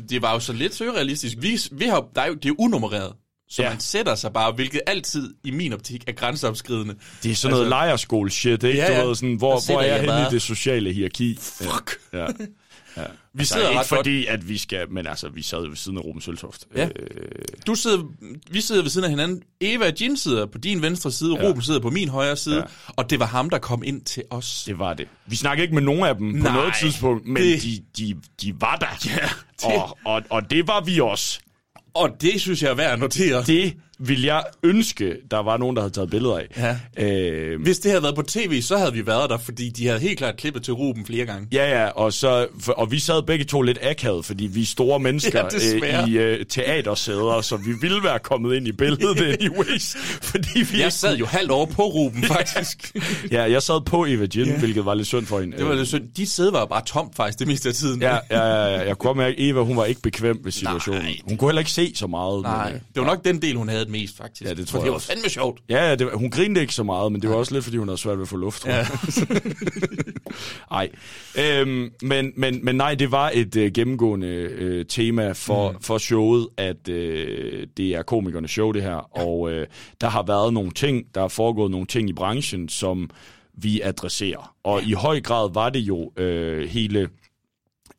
[0.09, 1.37] det var jo så lidt surrealistisk.
[1.41, 3.13] Vi, vi har, der er jo, det er jo unummereret.
[3.55, 3.69] Så ja.
[3.71, 6.95] Man sætter sig bare, hvilket altid i min optik er grænseopskridende.
[7.23, 8.79] det er sådan noget altså- lejerskole shit, ikke?
[8.79, 9.03] Ja, Du ja.
[9.05, 11.39] ved, sådan, hvor, hvor er jeg henne i det sociale hierarki?
[11.63, 11.99] Fuck.
[12.13, 12.19] Ja.
[12.19, 12.25] ja.
[12.97, 13.03] ja.
[13.33, 13.99] Vi Altså, sidder ikke ret godt.
[13.99, 16.65] fordi, at vi skal, men altså, vi sad ved siden af Ruben Søltoft.
[16.77, 16.85] Ja.
[16.85, 16.91] Øh,
[17.67, 18.03] Du sidder,
[18.51, 19.43] vi sidder ved siden af hinanden.
[19.61, 21.49] Eva og Jin sidder på din venstre side, ja.
[21.49, 22.63] Ruben sidder på min højre side, ja.
[22.89, 24.65] Og det var ham, der kom ind til os.
[24.67, 25.09] det var det.
[25.27, 28.15] Vi snakkede ikke med nogen af dem på Nej, noget tidspunkt, men det- de, de,
[28.43, 28.87] de var der.
[29.11, 29.29] Ja,
[29.69, 31.41] det- Og, og, og det var vi også.
[31.95, 33.43] Og det synes jeg er værd at notere.
[33.43, 33.77] Det
[34.09, 36.77] vil jeg ønske, der var nogen, der havde taget billeder af.
[36.99, 37.05] Ja.
[37.07, 40.01] Øh, Hvis det havde været på tv, så havde vi været der, fordi de havde
[40.01, 41.49] helt klart klippet til Ruben flere gange.
[41.53, 45.01] Ja, ja, og, så, og vi sad begge to lidt akavet, fordi vi er store
[45.01, 45.49] mennesker
[45.83, 50.61] Ja, øh, i øh, teatersæder, så vi ville være kommet ind i billedet anyways, fordi
[50.73, 52.97] vi Jeg sad jo halvt over på Ruben, faktisk.
[53.31, 54.59] Ja, jeg sad på Eva Jin, ja.
[54.59, 55.57] hvilket var lidt synd for hende.
[55.57, 56.05] det var lidt synd.
[56.17, 58.03] Dit sæde var bare tomt, faktisk, det meste af tiden.
[58.03, 61.03] Ja, ja, ja, ja, jeg kunne mærke, Eva, hun var ikke bekvem ved situationen.
[61.03, 61.17] Nej.
[61.29, 62.43] Hun kunne heller ikke se så meget.
[62.43, 64.49] Nej, Men, øh, det var nok den del, hun havde mest, faktisk.
[64.49, 65.07] Ja, det tror For jeg det var også.
[65.09, 65.61] fandme sjovt.
[65.69, 67.77] Ja, ja, det, var- hun grinede ikke så meget, men det var også lidt, fordi
[67.77, 68.87] hun havde svært ved at få luft, tror jeg.
[70.71, 70.89] Ej.
[71.39, 75.81] Øhm, men, men, men nej, det var et øh, gennemgående øh, tema for, mm.
[75.81, 79.09] for showet, at øh, det er komikernes show, det her.
[79.17, 79.23] Ja.
[79.25, 79.67] Og øh,
[80.01, 83.11] der har været nogle ting, der er foregået nogle ting i branchen, som
[83.57, 84.55] vi adresserer.
[84.65, 84.89] Og ja.
[84.89, 87.09] i høj grad var det jo øh, hele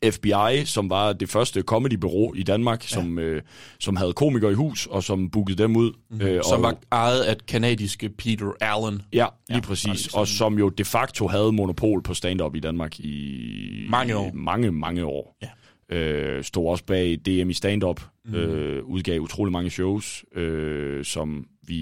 [0.04, 2.86] FBI, som var det første comedybureau i Danmark, ja.
[2.86, 3.42] som, øh,
[3.80, 5.92] som havde komikere i hus, og som bookede dem ud.
[6.10, 6.20] Mm.
[6.20, 9.02] Øh, Som og, var ejet af kanadiske Peter Allen.
[9.12, 10.14] Ja, lige Ja, præcis.
[10.14, 14.28] Og som jo de facto havde monopol på stand-up i Danmark i Mange år.
[14.28, 15.36] i mange, mange år.
[15.42, 15.48] Ja.
[15.96, 18.34] Øh, stod også bag DM i stand-up, mm.
[18.34, 21.76] øh, udgav utrolig mange shows, øh, som vi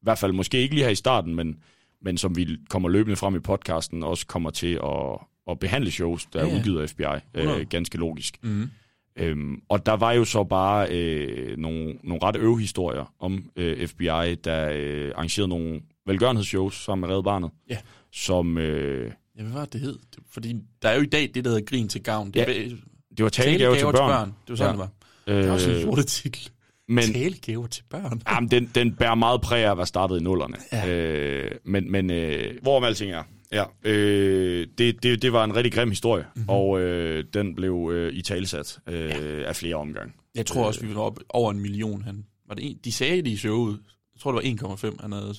[0.00, 1.56] i hvert fald måske ikke lige her i starten, men,
[2.02, 6.26] men som vi kommer løbende frem i podcasten, også kommer til at, at behandle shows,
[6.32, 6.56] der er Ja, ja.
[6.58, 7.04] udgivet af FBI.
[7.34, 7.60] 100.
[7.60, 8.34] Øh, ganske logisk.
[8.42, 8.70] Mm.
[9.16, 13.88] Øhm, og der var jo så bare øh, nogle, nogle ret øve historier om øh,
[13.88, 17.76] FBI, der øh, arrangerede nogle velgørenhedsshows sammen med Red Barnet, Ja.
[18.12, 19.98] som øh, Ja, hvad var det, det hed?
[20.30, 22.30] Fordi der er jo i dag det, der hedder Grin til gavn.
[22.30, 22.68] Det er Ja,
[23.16, 24.28] det var talegaver til børn.
[24.28, 24.82] Det var sådan, Ja.
[24.84, 24.90] det
[25.26, 25.34] var.
[25.40, 26.50] Det var også en Øh, lortet titel.
[26.88, 28.22] men Talegaver til børn.
[28.30, 30.56] jamen, den, den bærer meget præg af at være startet i nullerne.
[30.72, 30.88] Ja.
[30.88, 35.72] Øh, men men øh, hvorom alting er, ja, øh, det, det, det var en rigtig
[35.72, 36.30] grim historie, Mhm.
[36.36, 36.48] mm-hmm.
[36.50, 39.42] og øh, den blev øh, i talsat øh, ja.
[39.42, 40.12] af flere omgange.
[40.34, 42.02] Jeg tror også, vi var op over en million.
[42.02, 43.78] Han, var det en, de sagde det i showet.
[44.14, 45.34] Jeg tror, det var 1,5, han havde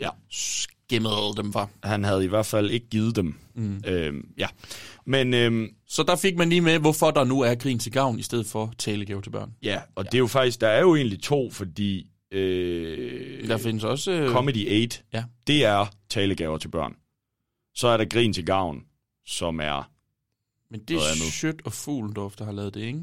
[0.00, 0.08] Ja.
[0.30, 1.68] skimmet dem fra.
[1.82, 3.34] Han havde i hvert fald ikke givet dem.
[3.54, 3.82] Mm.
[3.86, 4.46] Øh, ja.
[5.06, 8.18] Men øh, Så der fik man lige med, hvorfor der nu er grin til gavn,
[8.18, 9.52] i stedet for talegave til børn.
[9.62, 10.08] Ja, og ja.
[10.08, 14.12] det er jo faktisk, der er jo egentlig to, fordi øh, Der findes også...
[14.12, 15.24] Øh, Comedy Aid, Ja.
[15.46, 16.94] det er talegaver til børn.
[17.74, 18.82] Så er der Grin til Gavn,
[19.26, 19.90] som er,
[20.70, 21.30] men det er.
[21.30, 23.00] Schødt og Fuglendorf, der har lavet det, ikke?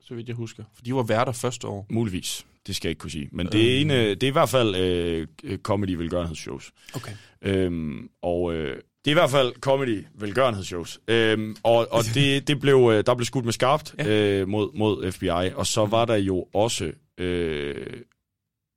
[0.00, 0.64] Så vidt jeg husker.
[0.74, 1.86] For de var værter første år.
[1.90, 4.30] muligvis, det skal jeg ikke kunne sige, men det er, en, øh, det er i
[4.30, 6.72] hvert fald øh, comedy velgørenhedsshows.
[6.94, 7.12] Okay.
[7.42, 11.00] Øhm, og øh, det er i hvert fald comedy velgørenhedsshows.
[11.08, 14.08] Øhm, og og det, det blev, øh, der blev skudt med skarpt Ja.
[14.40, 18.02] øh, mod, mod FBI, og så var der jo også øh,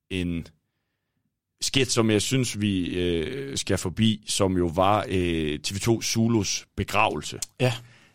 [0.10, 0.47] en
[1.62, 7.39] skit, som jeg synes, vi øh, skal forbi, som jo var øh, TV2 Zulus begravelse.
[7.60, 7.74] Ja.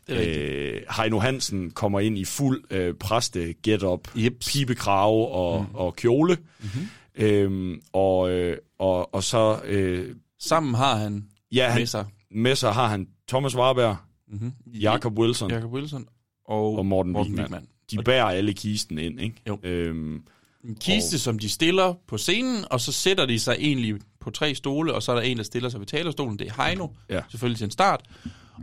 [0.08, 4.08] Øh, Heino Hansen kommer ind i fuld øh, præste get-up,
[4.52, 5.74] pibekrave og, mm.
[5.74, 6.36] og kjole.
[6.60, 6.88] Mm-hmm.
[7.16, 12.56] Øhm, og, øh, og, og så øh, Sammen har han ja, han, med sig med
[12.56, 13.96] sig har han Thomas Warberg,
[14.28, 14.52] mm-hmm.
[14.66, 16.06] Jakob Wilson Jacob Wilson
[16.48, 17.38] og, og Morten, Morten.
[17.38, 17.66] Wigman.
[17.90, 19.36] De bærer alle kisten ind, ikke?
[19.48, 19.58] Jo.
[19.62, 20.22] Øhm,
[20.68, 24.30] En kiste, Og- som de stiller på scenen, og så sætter de sig egentlig på
[24.30, 26.38] tre stole, og så er der en, der stiller sig ved talerstolen.
[26.38, 27.20] Det er Heino, Ja.
[27.30, 28.00] selvfølgelig til en start.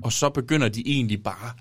[0.04, 1.52] Og så begynder de egentlig bare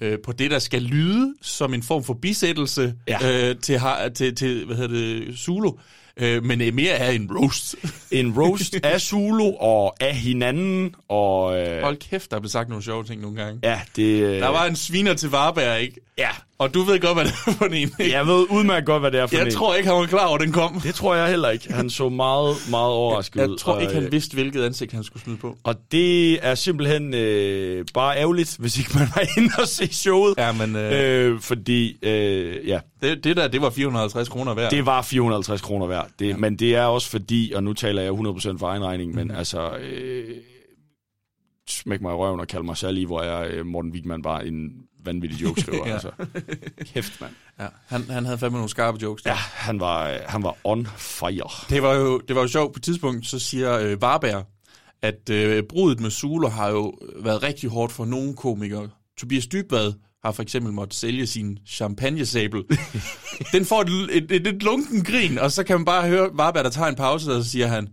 [0.00, 3.48] øh, på det, der skal lyde som en form for bisættelse Ja.
[3.50, 3.80] øh, til,
[4.14, 4.94] til, til, hvad hedder
[5.26, 5.72] det, Zulu.
[6.16, 7.76] øh, men mere er en roast.
[8.12, 11.58] En roast af Zulu og af hinanden, og...
[11.68, 13.60] Øh, Hold kæft, der blev sagt nogle sjove ting nogle gange.
[13.62, 14.22] ja, det...
[14.22, 16.00] Øh, Der var en sviner til Varberg, ikke?
[16.18, 18.10] Ja, Og du ved godt, hvad det er for en, ikke?
[18.12, 19.52] jeg ved udmærket godt, hvad det er for Jeg en.
[19.52, 20.80] tror ikke, han var klar over, at den kom.
[20.80, 21.72] Det tror jeg heller ikke.
[21.72, 23.50] Han så meget, meget overrasket ud.
[23.50, 25.56] Jeg tror og, ikke, øh, han vidste, hvilket ansigt han skulle smide på.
[25.64, 30.34] Og det er simpelthen øh, bare ærgerligt, hvis ikke man var inde og se showet.
[30.38, 34.70] Ja, men øh, Øh, fordi, øh, ja, det, det der, det var 450 kroner værd.
[34.70, 36.08] det var 450 kroner værd.
[36.18, 36.36] Det, ja.
[36.36, 39.76] Men det er også fordi, og nu taler jeg 100% for egen regning, men altså,
[39.76, 40.24] øh,
[41.68, 44.70] smæk mig i røven og kald mig særlig, hvor jeg øh, Morten Wigman bare en
[45.04, 45.86] vanvittig jokeskriver.
[45.88, 45.92] Ja.
[45.92, 46.10] altså.
[46.84, 47.32] Kæft, mand.
[47.60, 49.22] Ja, han, han havde fandme nogle skarpe jokes.
[49.22, 49.30] Der.
[49.30, 51.50] Ja, han var, han var on fire.
[51.74, 52.72] Det var jo, det var jo sjovt.
[52.72, 54.44] På et tidspunkt, så siger øh, Varberg,
[55.02, 58.88] at øh, brudet med Zulu har jo været rigtig hårdt for nogle komikere.
[59.18, 59.92] Tobias Dybvad
[60.24, 62.64] har for eksempel måttet sælge sin champagnesabel.
[63.52, 66.64] Den får et, et, et, et lunken grin, og så kan man bare høre Varberg,
[66.64, 67.88] der tager en pause, og så siger han,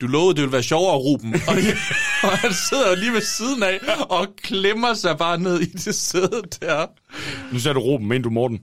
[0.00, 1.34] du lovede, det ville være sjovere, Ruben.
[1.48, 1.54] Og,
[2.22, 3.78] og han sidder lige ved siden af
[4.10, 6.86] og klemmer sig bare ned i det sæde der.
[7.52, 8.60] Nu sagde du Ruben, men du Morten?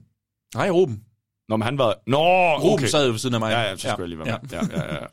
[0.56, 1.02] Nej, Ruben.
[1.50, 1.96] Nå, men han var...
[2.08, 2.88] Nå, Ruben okay.
[2.88, 3.52] sad jo ved siden af mig.
[3.52, 4.50] Ja, ja, så skulle jeg lige være med.
[4.52, 4.93] Ja, ja, ja.
[4.93, 5.08] ja.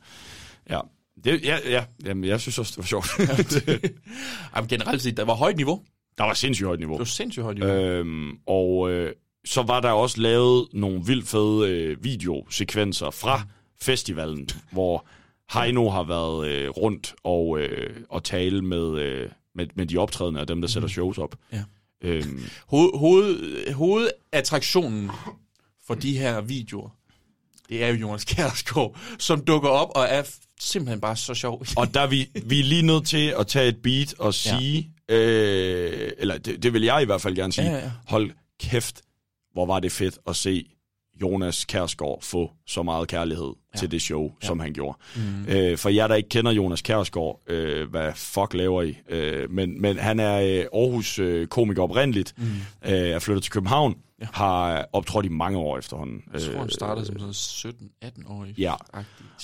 [0.77, 0.81] ja.
[1.25, 1.85] Det, ja, ja.
[2.05, 3.09] Jamen, jeg synes også, det var sjovt.
[4.57, 5.83] Jamen, generelt set, der var højt niveau.
[6.19, 6.95] der var sindssygt højt niveau.
[6.95, 7.75] Det var sindssygt højt niveau.
[7.75, 9.13] Øhm, og øh,
[9.45, 13.43] så var der også lavet nogle vildt fede øh, videosekvenser fra
[13.83, 15.07] festivalen, hvor
[15.53, 20.41] Heino har været øh, rundt og, øh, og tale med, øh, med, med de optrædende
[20.41, 21.37] og dem, der sætter shows op.
[21.53, 21.63] Ja.
[22.03, 25.11] Øhm, Hoved, hoved, hovedattraktionen
[25.87, 26.89] for de her videoer,
[27.69, 30.23] det er jo Jonas Kjærsgaard, som dukker op og er
[30.61, 31.65] simpelthen bare så sjov.
[31.77, 34.91] og der er vi, vi er lige nødt til at tage et beat og sige,
[35.09, 35.15] ja.
[35.15, 37.91] øh, eller det, det vil jeg i hvert fald gerne sige, Ja, ja, ja.
[38.07, 39.03] hold kæft,
[39.53, 40.67] hvor var det fedt at se
[41.23, 43.79] Jonas Kærsgaard få så meget kærlighed ja.
[43.79, 44.47] til det show, ja.
[44.47, 44.99] som han gjorde.
[45.17, 45.47] Mm.
[45.49, 48.99] Øh, for jer, der ikke kender Jonas Kærsgaard, øh, hvad fuck laver I?
[49.09, 52.45] Øh, men, men han er øh, Aarhus øh, komiker oprindeligt, mm.
[52.85, 54.27] øh, er flyttet til København, ja.
[54.33, 56.23] har optrådt i mange år efterhånden.
[56.33, 58.47] Jeg tror, han startede som sådan 17-18 år.
[58.59, 58.75] Ja.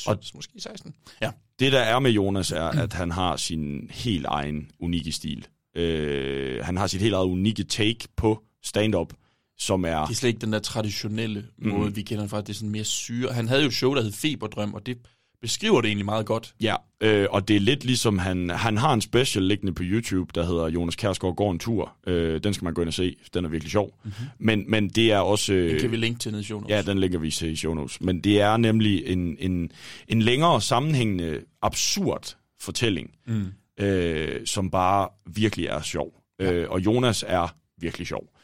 [0.07, 0.95] Og måske 16.
[1.23, 1.31] Ja.
[1.59, 5.47] Det, der er med Jonas, er, at han har sin helt egen unikke stil.
[5.77, 9.13] Øh, han har sit helt eget unikke take på stand-up,
[9.59, 10.05] som er...
[10.05, 11.69] Det er slet ikke den der traditionelle mm.
[11.69, 12.41] måde, vi kender fra.
[12.41, 13.33] Det er sådan mere syre.
[13.33, 14.99] Han havde jo et show, der hed Feberdrøm, og det
[15.43, 16.55] beskriver det egentlig meget godt.
[16.61, 20.31] Ja, øh, og det er lidt ligesom, han, han har en special liggende på YouTube,
[20.35, 21.93] der hedder Jonas Kærsgaard går en tur.
[22.07, 23.99] Øh, den skal man gå ind og se, den er virkelig sjov.
[24.05, 24.27] Mm-hmm.
[24.39, 25.53] Men, men det er også...
[25.53, 26.71] Øh, Den kan vi linke til nede i show notes.
[26.71, 28.01] Ja, den lægger vi til i show notes.
[28.01, 29.71] Men det er nemlig en, en,
[30.09, 33.47] en længere sammenhængende, absurd fortælling, mm.
[33.85, 36.13] øh, som bare virkelig er sjov.
[36.41, 36.53] Ja.
[36.53, 38.36] Øh, og Jonas er virkelig sjov.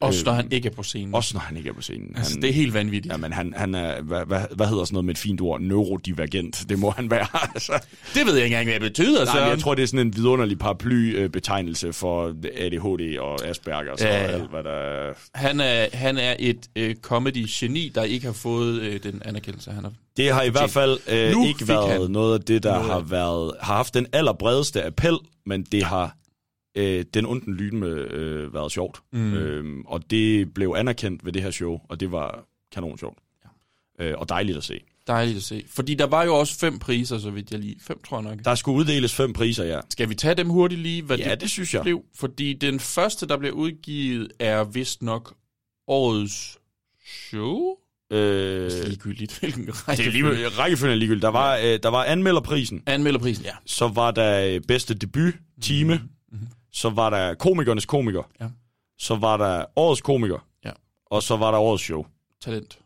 [0.00, 1.14] Også Øh, når han ikke er på scenen.
[1.14, 2.12] Også når han ikke er på scenen.
[2.16, 3.12] altså, han, det er helt vanvittigt.
[3.12, 5.60] Ja, men han, han er, hvad, hvad, hvad hedder sådan noget med et fint ord?
[5.60, 6.64] Neurodivergent.
[6.68, 7.26] Det må han være.
[7.54, 7.72] altså.
[8.14, 9.24] Det ved jeg ikke engang, hvad det betyder.
[9.24, 13.96] Nej, men jeg tror, det er sådan en vidunderlig paraply-betegnelse for ADHD og Asperger.
[13.96, 15.12] Så Ja, ja, alt, hvad der...
[15.34, 19.84] Han er, han er et øh, comedy-geni, der ikke har fået øh, den anerkendelse, han
[19.84, 19.92] har.
[20.16, 22.86] Det har i hvert fald øh, Nu ikke været han noget af det, der noget
[22.92, 26.16] har, været, har haft den allerbredeste appel, men det har
[26.74, 29.00] øh, den onden lyden med øh, været sjovt.
[29.12, 29.34] Mm.
[29.34, 33.18] Øhm, og det blev anerkendt ved det her show, og det var kanon sjovt.
[34.00, 34.04] Ja.
[34.04, 34.80] Øh, og dejligt at se.
[35.06, 35.64] Dejligt at se.
[35.68, 37.76] Fordi der var jo også fem priser, så vidt jeg lige...
[37.80, 38.44] Fem, tror jeg nok.
[38.44, 39.80] Der skulle uddeles fem priser, ja.
[39.90, 41.82] Skal vi tage dem hurtigt lige, hvad Ja, det synes jeg.
[41.82, 42.02] blev?
[42.14, 45.34] Fordi den første, der blev udgivet, er vist nok
[45.88, 46.58] årets
[47.28, 47.76] show.
[48.12, 48.18] Øh,
[48.70, 50.34] Det er ligegyldigt, hvilken det er rækkefølge.
[50.34, 51.22] lige, rækkefølgen er ligegyldigt.
[51.22, 53.52] Der var, øh, der var anmelderprisen, Anmelderprisen, ja.
[53.66, 55.94] så var der øh, bedste debut, time,
[56.32, 56.46] mm-hmm.
[56.72, 58.46] Så var der komikernes komiker, Ja.
[58.98, 60.70] så var der årets komiker, Ja.
[61.06, 62.06] og så var der årets show.
[62.44, 62.78] Talent.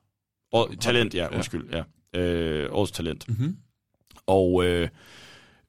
[0.52, 1.34] Og, talent, ja, Ja.
[1.36, 1.68] undskyld.
[2.14, 2.20] Ja.
[2.20, 3.28] Øh, årets talent.
[3.28, 3.56] Mhm.
[4.26, 4.88] Og øh,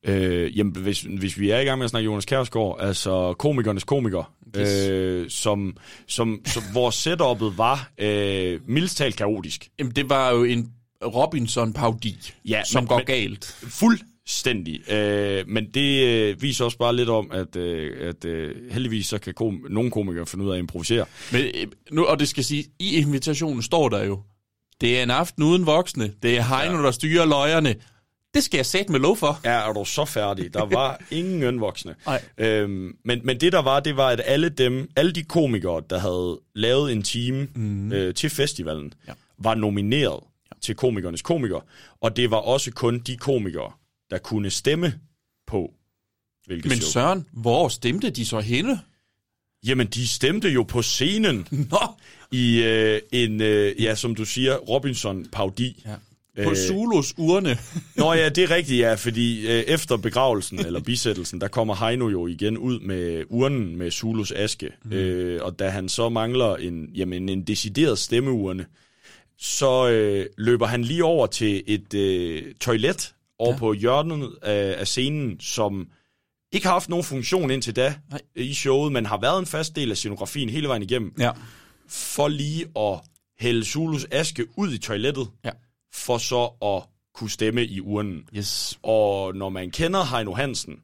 [0.04, 3.84] øh, jamen, hvis, hvis vi er i gang med at snakke Jonas Kjærsgaard, altså komikernes
[3.84, 4.88] komiker, Yes.
[4.90, 9.70] øh, som, som, som, hvor setup'et var øh, mildest talt kaotisk.
[9.80, 10.72] Jamen, det var jo en
[11.04, 13.58] Robinson-paudi, Ja, som men- går men- galt.
[14.28, 14.92] Fuldstændig.
[14.92, 19.18] Øh, men det øh, viser også bare lidt om, at, øh, at øh, heldigvis så
[19.18, 21.06] kan kom- nogle komikere finde ud af at improvisere.
[21.32, 24.20] Men øh, nu, og det skal sige, i invitationen står der jo,
[24.82, 26.84] det er en aften uden voksne, det er Heino, ja.
[26.84, 27.76] der styrer løjerne.
[28.34, 29.40] Det skal jeg sætte med lov for.
[29.44, 30.54] Ja, er du så færdig?
[30.54, 31.96] Der var ingen voksne.
[32.06, 32.22] Nej.
[32.38, 36.00] Øhm, men, men det der var, det var, at alle dem, alle de komikere, der
[36.00, 37.92] havde lavet en team mm.
[37.92, 39.14] øh, til festivalen, Ja.
[39.38, 40.20] var nomineret
[40.52, 40.56] ja.
[40.62, 41.60] til komikernes komiker.
[42.02, 43.72] Og det var også kun de komikere,
[44.16, 44.94] der kunne stemme
[45.48, 45.74] på,
[46.46, 46.90] hvilket Men show.
[46.92, 48.80] Søren, hvor stemte de så henne?
[49.66, 51.80] Jamen, de stemte jo på scenen Nå!
[52.32, 55.84] i øh, en, øh, ja, som du siger, Robinson-paudi.
[55.86, 55.96] Ja.
[56.44, 57.58] På Øh, Zulos urne.
[57.98, 62.10] Nå ja, det er rigtigt, ja, fordi øh, efter begravelsen, eller bisættelsen, der kommer Heino
[62.10, 64.72] jo igen ud med urnen med Zulus aske.
[64.84, 64.92] Mm.
[64.92, 68.66] Øh, og da han så mangler en, jamen, en decideret stemmeurne,
[69.38, 73.58] så øh, løber han lige over til et øh, toilet over ja.
[73.58, 75.88] på hjørnet af, af scenen, som
[76.52, 78.22] ikke har haft nogen funktion indtil da Nej.
[78.36, 81.32] i showet, men har været en fast del af scenografien hele vejen igennem, Ja.
[81.88, 83.00] for lige at
[83.40, 85.52] hælde Zulus aske ud i toilettet, Ja.
[85.94, 88.24] for så at kunne stemme i urnen.
[88.38, 88.80] Yes.
[88.84, 90.80] Og når man kender Heino Hansen,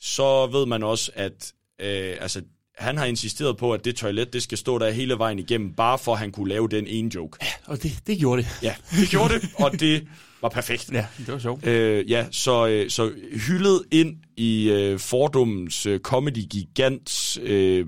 [0.00, 2.42] så ved man også, at øh, altså,
[2.78, 5.98] han har insisteret på, at det toilet, det skal stå der hele vejen igennem, bare
[5.98, 7.38] for at han kunne lave den ene joke.
[7.66, 8.58] Og det, det gjorde det.
[8.62, 10.08] Ja, det gjorde det, og det
[10.42, 10.92] var perfekt.
[10.92, 11.66] Ja, det var sjovt.
[11.66, 13.12] Øh, ja, så, øh, så
[13.48, 17.86] hyldet ind i øh, fordommens øh, comedy-gigants øh,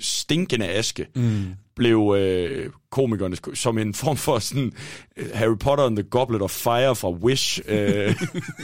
[0.00, 1.54] stinkende aske, mm.
[1.80, 4.72] Blev øh, komikerne som en form for sådan
[5.16, 8.14] øh, Harry Potter and the Goblet of Fire fra Wish, øh,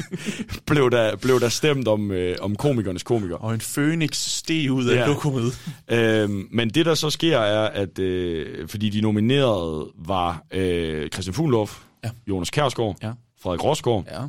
[0.66, 3.36] blev, der, blev der stemt om, øh, om komikernes komiker.
[3.36, 5.06] Og en phoenix steg ud af Ja.
[5.06, 5.52] lokummet.
[5.90, 11.34] Øhm, men det, der så sker, er, at øh, fordi de nominerede var øh, Christian
[11.34, 12.10] Fuglendorf, Ja.
[12.28, 13.10] Jonas Kjærsgaard, Ja.
[13.42, 14.20] Frederik Rosgaard Ja.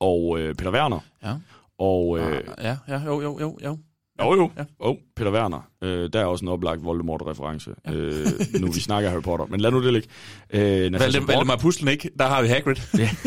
[0.00, 0.98] og øh, Peter Werner.
[1.24, 1.32] Ja.
[1.78, 3.78] Og øh, Ja, ja, jo, jo, jo, jo.
[4.20, 4.64] Jo, jo, Ja.
[4.78, 5.68] oh, Peter Werner.
[5.82, 7.92] Øh, der er også en oplagt Voldemort-reference, ja.
[7.92, 8.26] øh,
[8.60, 9.46] nu vi snakker Harry Potter.
[9.46, 10.08] Men lad nu det ligge.
[10.50, 12.76] Øh, Natasha Valdemar, ikke, der har vi Hagrid.
[12.98, 13.10] Ja.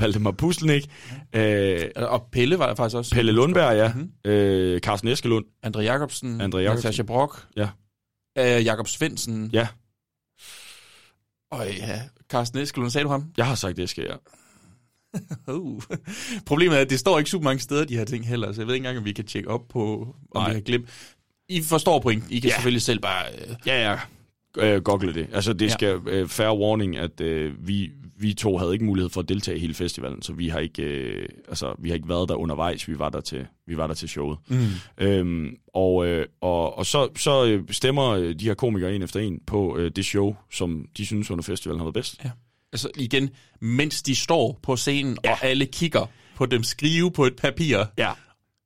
[0.00, 0.90] Valdemar Puslenik,
[1.34, 3.14] øh, Og Pelle var der faktisk også.
[3.14, 3.88] Pelle Lundberg, ja.
[3.88, 3.98] Mhm.
[3.98, 4.30] Mm-hmm.
[4.30, 6.40] Øh, Carsten Eskelund, Andre Jacobsen.
[6.40, 6.84] Andre Jacobsen.
[6.86, 7.46] Natasha Brock.
[7.56, 7.68] Ja.
[8.38, 9.50] Øh, Jakob Svendsen.
[9.52, 9.68] ja.
[11.50, 13.24] Og ja, Carsten Eskelund, sagde du ham?
[13.36, 14.14] Jeg har sagt Eske, ja.
[15.48, 15.82] Uh.
[16.46, 18.66] Problemet er, at det står ikke super mange steder, de her ting heller, så jeg
[18.66, 20.48] ved ikke engang, om vi kan tjekke op på, om Nej.
[20.48, 20.88] vi har glemt.
[21.48, 22.24] I forstår point.
[22.30, 22.54] I kan Ja.
[22.54, 23.24] selvfølgelig selv bare...
[23.48, 23.98] Øh, Ja, ja.
[24.58, 25.26] Øh, google det.
[25.32, 25.72] Altså, det Ja.
[25.72, 29.56] skal øh, fair warning, at øh, vi, vi to havde ikke mulighed for at deltage
[29.56, 32.88] i hele festivalen, så vi har ikke, øh, altså, vi har ikke været der undervejs.
[32.88, 34.38] Vi var der til, vi var der til showet.
[34.48, 34.56] Mm.
[34.98, 39.20] Øhm, og, øh, og, og så, så øh, stemmer øh, de her komikere en efter
[39.20, 42.24] en på øh, det show, som de synes under festivalen har været bedst.
[42.24, 42.30] ja.
[42.72, 43.30] Altså igen,
[43.60, 45.32] mens de står på scenen, ja.
[45.32, 46.06] og alle kigger
[46.36, 47.78] på dem skrive på et papir.
[47.98, 48.12] Ja.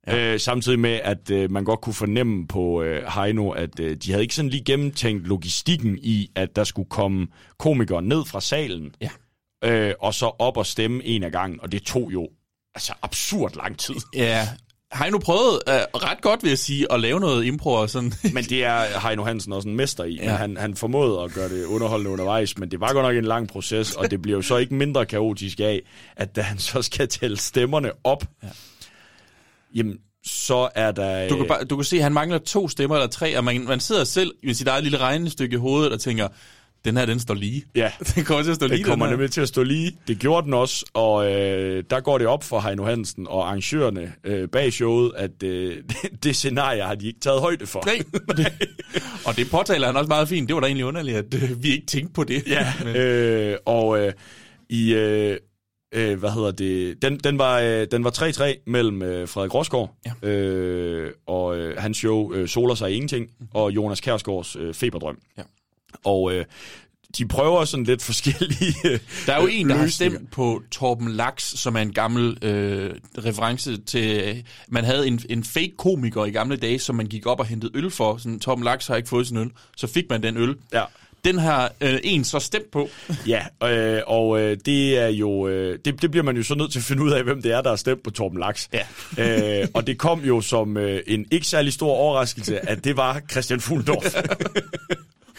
[0.07, 0.33] Ja.
[0.33, 4.11] Øh, samtidig med, at øh, man godt kunne fornemme på øh, Heino, at øh, de
[4.11, 7.27] havde ikke sådan lige gennemtænkt logistikken i, at der skulle komme
[7.59, 9.09] komikere ned fra salen, Ja.
[9.63, 12.29] øh, og så op og stemme en af gangen, og det tog jo
[12.75, 13.95] altså absurd lang tid.
[14.15, 14.47] Ja,
[14.91, 17.89] har I nu prøvet uh, ret godt, vil jeg sige, at lave noget impro og
[17.89, 18.13] sådan?
[18.33, 20.15] Men det er Heino Hansen også en mester i.
[20.15, 20.35] Ja.
[20.35, 23.47] Han, han formåede at gøre det underholdende undervejs, men det var godt nok en lang
[23.47, 25.81] proces, og det bliver jo så ikke mindre kaotisk af,
[26.15, 28.47] at da han så skal tælle stemmerne op, ja.
[29.75, 31.29] jamen, så er der...
[31.29, 33.63] Du kan, bare, du kan se, at han mangler to stemmer eller tre, og man,
[33.63, 36.27] man sidder selv i sit eget lille regnestykke i hovedet og tænker,
[36.85, 37.63] den her, den står lige.
[37.75, 37.91] Ja.
[38.15, 39.97] Den kommer til at stå lige, Det kommer den nemlig til at stå lige.
[40.07, 44.13] Det gjorde den også, og øh, der går det op for Heino Hansen og arrangørerne
[44.23, 47.83] øh, bag showet, at øh, det, det scenarie har de ikke taget højde for.
[47.85, 48.51] Nej.
[49.25, 50.47] og det påtaler han også meget fint.
[50.47, 52.43] Det var da egentlig underligt, at øh, vi ikke tænkte på det.
[52.47, 54.13] Ja, Men, øh, og øh,
[54.69, 54.93] i...
[54.93, 55.37] Øh,
[55.93, 57.01] øh, hvad hedder det?
[57.01, 58.09] Den, den var øh, den var
[58.57, 60.27] 3-3 mellem øh, Frederik Rosgaard Ja.
[60.29, 65.17] øh, og øh, hans show øh, Soler sig ingenting og Jonas Kærsgaards øh, Feberdrøm.
[65.37, 65.43] Ja.
[66.07, 66.45] Og øh,
[67.17, 68.73] de prøver sådan lidt forskellige
[69.25, 72.91] der er jo en, der har stemt på Torben Laks, som er en gammel øh,
[73.17, 74.43] reference til...
[74.67, 77.71] Man havde en, en fake komiker i gamle dage, som man gik op og hentede
[77.75, 78.17] øl for.
[78.17, 79.49] Sådan, Torben Laks har ikke fået sin øl.
[79.77, 80.55] Så fik man den øl.
[80.73, 80.83] Ja.
[81.25, 82.89] Den har øh, en så stemt på.
[83.27, 86.71] Ja, øh, og øh, det er jo øh, det, det bliver man jo så nødt
[86.71, 88.69] til at finde ud af, hvem det er, der har stemt på Torben Laks.
[88.73, 88.83] Ja.
[89.61, 93.21] øh, og det kom jo som øh, en ikke særlig stor overraskelse, at det var
[93.31, 94.15] Christian Fuglendorf.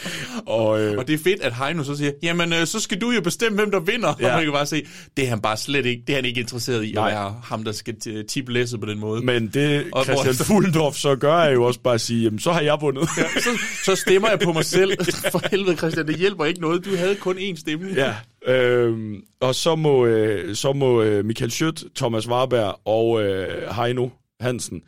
[0.47, 3.11] og, øh, Og det er fedt, at Heino så siger, jamen øh, så skal du
[3.11, 4.15] jo bestemme, hvem der vinder.
[4.21, 4.27] Ja.
[4.31, 6.41] Og man kan bare se, det er han bare slet ikke, det er han ikke
[6.41, 7.09] interesseret i, Nej.
[7.09, 9.23] at være ham, der skal t- tippe læsset på den måde.
[9.25, 12.39] men det Og Christian hvorefter- Fuglendorf så gør, er jo også bare at sige, jamen
[12.39, 13.09] så har jeg vundet.
[13.19, 13.51] Ja, så,
[13.85, 14.93] så stemmer jeg på mig selv.
[15.33, 16.85] For helvede, Christian, det hjælper ikke noget.
[16.85, 17.89] Du havde kun én stemme.
[17.97, 18.15] Ja,
[18.55, 24.09] øhm, og så må, øh, så må øh, Michael Schødt, Thomas Warberg og øh, Heino
[24.41, 24.83] Hansen øh,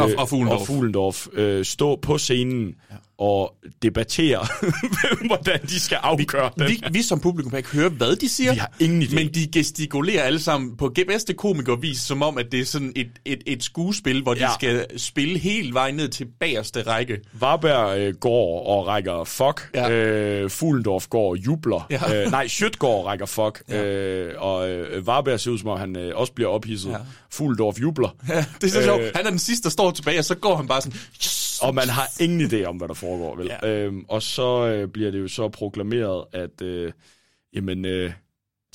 [0.00, 0.60] Og- og Fuglendorf.
[0.60, 2.96] og Fuglendorf øh, stå på scenen ja.
[3.18, 4.46] og debattere,
[5.26, 6.68] hvordan de skal afgøre det.
[6.68, 8.52] Vi, vi som publikum kan ikke høre, hvad de siger.
[8.52, 9.14] Vi har ingen idé.
[9.14, 13.08] Men de gestikulerer alle sammen på bedste komikervis, som om, at det er sådan et,
[13.24, 14.48] et, et skuespil, hvor de Ja.
[14.54, 17.18] skal spille helt vejen ned til bagerste række.
[17.32, 19.70] Varberg øh, går og rækker fuck.
[19.74, 19.90] Ja.
[19.90, 21.86] Øh, Fuglendorf går og jubler.
[21.90, 22.24] Ja.
[22.24, 23.62] Øh, nej, Schødt går og rækker fuck.
[23.68, 23.84] Ja.
[23.84, 26.90] Øh, og øh, Varberg ser ud som om, han øh, også bliver ophidset.
[26.90, 26.96] Ja.
[27.30, 28.16] Fuglendorf jubler.
[28.28, 29.02] Ja, det er så sjovt.
[29.02, 29.10] Øh.
[29.14, 30.98] Han er den sidste, der står tilbage, og så går han bare sådan...
[30.98, 31.58] Yes!
[31.62, 33.50] Og man har ingen idé om, hvad der foregår, vel?
[33.62, 33.68] Ja.
[33.68, 36.92] Øhm, og så øh, bliver det jo så proklameret, at, øh,
[37.52, 38.12] jamen, øh,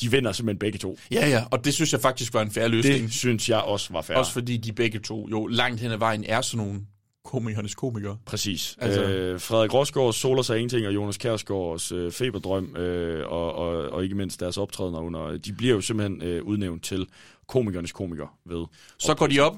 [0.02, 0.98] de vinder simpelthen begge to.
[1.12, 3.04] Ja, ja, og det synes jeg faktisk var en færre løsning.
[3.04, 4.18] Det synes jeg også var fair.
[4.18, 6.82] Også fordi de begge to jo langt hen ad vejen er sådan nogle
[7.26, 8.18] komikernes komikere.
[8.26, 8.78] Præcis.
[8.80, 9.04] Altså-.
[9.04, 14.04] Øh, Frederik Rosgaard soler sig ingenting, og Jonas Kjærsgaards øh, feberdrøm, øh, og, og, og
[14.04, 17.08] ikke mindst deres optrædener under, de bliver jo simpelthen øh, udnævnt til
[17.48, 18.66] komikernes komiker ved.
[19.00, 19.56] Så går de op,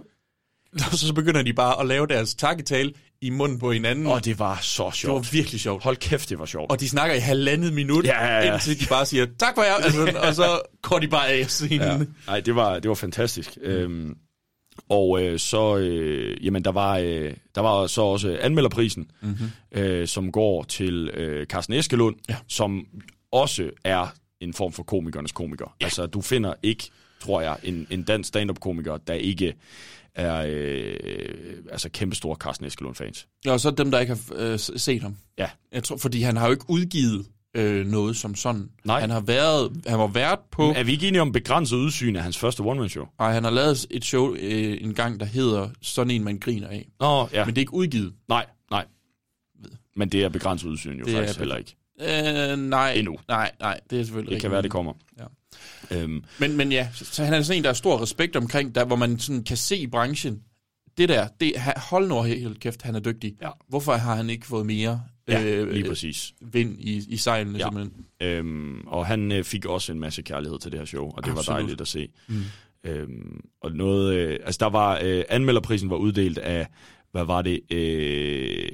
[0.91, 4.07] og så begynder de bare at lave deres takketale i munden på hinanden.
[4.07, 5.33] Og det var så det var sjovt.
[5.33, 5.83] virkelig sjovt.
[5.83, 6.71] Hold kæft, det var sjovt.
[6.71, 8.53] Og de snakker i halvandet minut, Ja, ja, ja.
[8.53, 11.79] indtil de bare siger, tak for jer, altså, og så går de bare af scenen.
[11.81, 11.93] Ja.
[11.93, 11.99] Ja.
[12.27, 13.57] Nej, det var, det var fantastisk.
[13.57, 13.69] Mm.
[13.69, 14.15] Øhm,
[14.89, 19.51] og øh, så, øh, jamen, der var, øh, der var så også anmelderprisen, mm-hmm.
[19.71, 22.36] øh, som går til øh, Carsten Eskelund, Ja.
[22.47, 22.86] som
[23.31, 24.07] også er
[24.41, 25.75] en form for komikernes komiker.
[25.81, 25.86] Ja.
[25.86, 26.89] Altså, du finder ikke,
[27.21, 29.53] tror jeg, en, en dansk stand-up-komiker, der ikke
[30.15, 30.95] er øh,
[31.71, 33.28] altså kæmpestore Carsten Eskelund-fans.
[33.47, 35.15] Og så dem, der ikke har øh, set ham.
[35.38, 35.49] Ja.
[35.71, 38.69] Jeg tror, fordi han har jo ikke udgivet øh, noget som sådan.
[38.86, 38.99] Nej.
[38.99, 42.23] Han har været, han var vært på, Er vi ikke enige om begrænset udsyn af
[42.23, 43.06] hans første one-man-show?
[43.17, 46.67] og han har lavet et show øh, en gang, der hedder Sådan en, man griner
[46.67, 46.88] af.
[46.99, 47.45] Nå, ja.
[47.45, 48.13] Men det er ikke udgivet.
[48.30, 48.86] Nej, nej.
[49.95, 51.76] Men det er begrænset udsyn jo Det er faktisk be- heller ikke.
[52.01, 52.93] Øh, nej.
[52.93, 53.17] Endnu.
[53.27, 54.93] Nej, nej, det er selvfølgelig Det kan være, det kommer.
[55.19, 55.25] Ja.
[55.91, 58.75] Øhm, Men, men ja, så, så han er sådan en, der er stor respekt omkring,
[58.75, 60.41] der, hvor man sådan kan se i branchen,
[60.97, 63.36] det der, det, hold nu helt kæft, han er dygtig.
[63.41, 63.49] Ja.
[63.67, 66.34] Hvorfor har han ikke fået mere ja, lige præcis.
[66.41, 67.63] vind i, i sejlene ja.
[67.65, 68.06] simpelthen?
[68.21, 71.32] Øhm, og han øh, fik også en masse kærlighed til det her show, og det
[71.32, 71.47] Absolut.
[71.47, 72.08] var dejligt at se.
[72.27, 72.43] Mm.
[72.84, 76.67] Øhm, og noget, øh, altså der var, øh, anmelderprisen var uddelt af,
[77.12, 78.69] hvad var det, øh,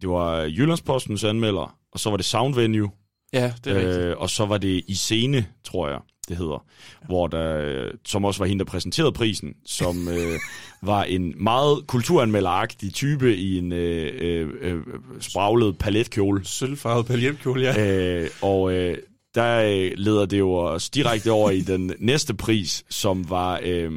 [0.00, 2.90] det var Jyllandspostens anmelder, og så var det Sound Venue,
[3.32, 4.04] Ja, det er øh, rigtigt.
[4.06, 6.64] øh, og så var det I Scene, tror jeg, det hedder,
[7.02, 7.06] ja.
[7.06, 10.38] hvor der, øh, som også var hende, der præsenterede prisen, som øh,
[10.82, 14.80] var en meget kulturanmelderagtig type i en øh, øh, øh,
[15.20, 16.44] spraglet paletkjole.
[16.44, 17.86] Sølvfarvet paljetkjole, ja.
[18.22, 18.96] Øh, og øh,
[19.34, 23.90] der øh, leder det jo os direkte over i den næste pris, som var øh,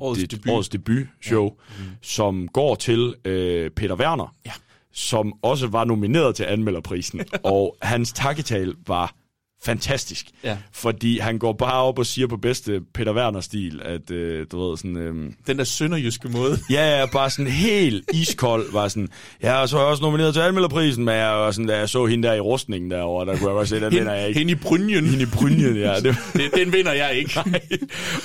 [0.00, 0.52] Årets det, debut.
[0.52, 1.82] årets debutshow, ja.
[1.84, 1.90] mm.
[2.02, 4.52] som går til øh, Peter Werner, Ja.
[4.92, 7.20] Som også var nomineret til anmelderprisen.
[7.54, 9.14] og hans takketal var
[9.64, 10.26] fantastisk.
[10.44, 10.56] Ja.
[10.72, 14.76] Fordi han går bare op og siger på bedste Peter Werner-stil, at øh, du ved
[14.76, 14.96] sådan...
[14.96, 15.14] Øh,
[15.46, 16.58] Den der sønderjyske måde.
[16.70, 19.08] Ja, ja, bare sådan helt iskold, var sådan,
[19.42, 21.88] ja, og så er jeg også nomineret til anmelderprisen, men jeg var sådan, da jeg
[21.88, 24.38] så hende der i rustningen derovre, der kunne jeg godt se, den vinder jeg ikke.
[24.38, 25.06] Hende i brynjen.
[25.06, 25.94] Hende i brynjen, ja.
[26.04, 27.32] Det, Den, den vinder jeg ikke.
[27.46, 27.60] Nej.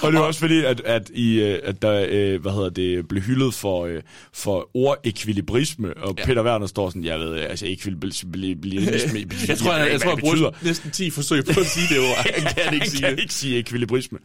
[0.01, 3.07] Og det var også fordi, at, at, i, øh, at der øh, hvad hedder det,
[3.07, 4.01] blev hyldet for, øh,
[4.33, 6.25] for ordekvilibrisme, og ja.
[6.25, 10.51] Peter Werner står sådan, jeg ved, altså ekvilibrisme, Jeg tror, jeg, jeg, tror, jeg bruger
[10.61, 12.25] næsten 10 forsøg på at sige det ord.
[12.25, 13.19] Jeg kan ikke han sige kan det.
[13.21, 14.19] ikke sige ekvilibrisme.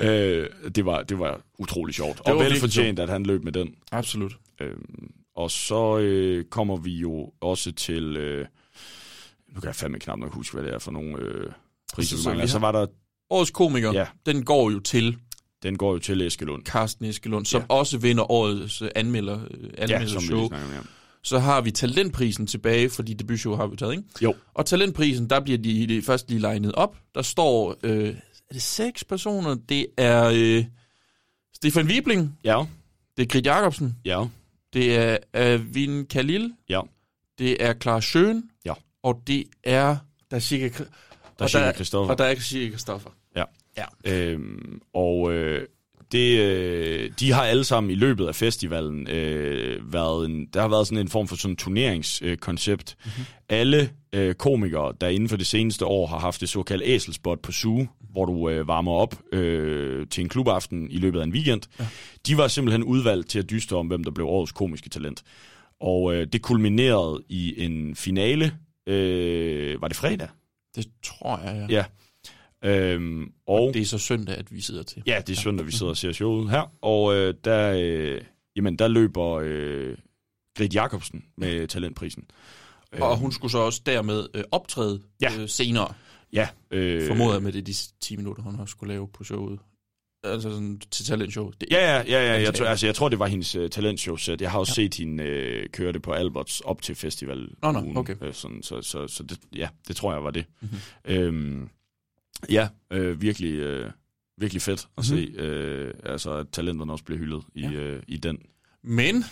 [0.00, 0.14] Ja.
[0.30, 2.20] Øh, det, var, det var utrolig sjovt.
[2.26, 3.74] var og velfortjent, at han løb med den.
[3.92, 4.32] Absolut.
[4.60, 8.16] Øhm, og så øh, kommer vi jo også til...
[8.16, 8.46] Øh,
[9.54, 11.46] nu kan jeg fandme knap nok huske, hvad det er for nogle øh,
[11.94, 12.86] priser, Så- vi så vi var der...
[13.30, 14.06] Årets komiker, Ja.
[14.26, 15.16] den går jo til
[15.62, 16.64] Den går jo til Eskelund.
[16.64, 17.66] Carsten Eskelund, som Ja.
[17.74, 20.38] også vinder årets øh, anmelder, øh, Ja, anmelder som vi show.
[20.38, 20.80] lige snakker om, ja.
[21.24, 24.04] Så har vi talentprisen tilbage, fordi debutshow har vi taget, ikke?
[24.22, 24.34] Jo.
[24.54, 26.96] Og talentprisen, der bliver de, de først lige legnet op.
[27.14, 29.54] Der står, øh, er det seks personer?
[29.68, 30.64] Det er øh,
[31.54, 32.64] Stefan Wibling, Ja,
[33.16, 34.24] det er Grit Jacobsen, ja,
[34.72, 36.80] det er Avin Khalil, ja.
[37.38, 38.74] det er Clara Schøn, Ja.
[39.02, 39.96] og det er...
[40.30, 40.84] Der er cirka, Der
[41.38, 42.12] er og Sjække Christoffer.
[42.12, 43.10] Og der er cirka Christoffer.
[43.36, 43.44] Ja.
[43.76, 43.84] Ja.
[44.12, 45.66] Øhm, og øh,
[46.12, 50.68] det, øh, de har alle sammen i løbet af festivalen øh, været en, der har
[50.68, 52.96] været sådan en form for sådan turneringskoncept.
[52.98, 53.12] Mhm.
[53.12, 53.24] Mm-hmm.
[53.48, 57.52] Alle øh, komikere, der inden for det seneste år har haft det såkaldte æselspot på
[57.52, 61.62] Zoo, hvor du øh, varmer op øh, til en klubaften i løbet af en weekend,
[61.80, 61.86] ja.
[62.26, 65.22] de var simpelthen udvalgt til at dyste om, hvem der blev årets komiske talent.
[65.80, 68.52] Og øh, det kulminerede i en finale.
[68.86, 70.28] Øh, var det fredag?
[70.76, 71.76] Det tror jeg, ja.
[71.76, 71.84] Ja.
[72.64, 75.02] Øhm, og Det er så søndag, at vi sidder til.
[75.06, 76.72] Ja, det er søndag, vi sidder og ser showet her.
[76.82, 78.20] Og øh, der, øh,
[78.56, 79.96] jamen, der løber øh,
[80.56, 82.24] Grit Jacobsen med talentprisen.
[82.92, 85.30] Og hun skulle så også dermed øh, optræde Ja.
[85.40, 85.94] øh, senere,
[86.32, 89.58] Ja, øh, formoder jeg med det de 10 minutter, hun har skulle lave på showet.
[90.24, 91.50] Altså sådan til talentshow.
[91.60, 94.40] Det, Ja, ja, ja, ja jeg, tror, altså, jeg tror, det var hendes uh, talentshow-sæt.
[94.40, 94.74] Jeg har også Ja.
[94.86, 97.48] set hende øh, køre det på Alberts op til festival.
[97.62, 98.14] Nå, nå, okay.
[98.22, 100.44] Øh, sådan, så så, så det, ja, det tror jeg var det.
[100.60, 100.70] Mhm.
[101.04, 101.68] Øhm,
[102.50, 103.90] ja, øh, virkelig, øh,
[104.38, 105.04] virkelig fedt at Mhm.
[105.04, 107.70] se, øh, altså, at talenterne også blev hyldet i, Ja.
[107.70, 108.38] øh, i den.
[108.84, 109.24] Men,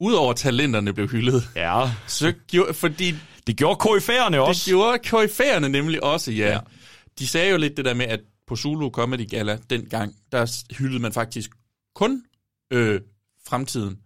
[0.00, 3.14] udover talenterne blev hyldet, Ja, så gjorde, fordi
[3.46, 4.60] det gjorde KF'erne også.
[4.64, 6.46] det gjorde koryfærerne nemlig også, ja.
[6.46, 6.52] Ja.
[6.52, 6.60] ja.
[7.18, 11.02] De sagde jo lidt det der med, at på Zulu Comedy Gala dengang, der hyldede
[11.02, 11.50] man faktisk
[11.94, 12.24] kun
[12.72, 13.00] øh,
[13.46, 13.98] fremtiden,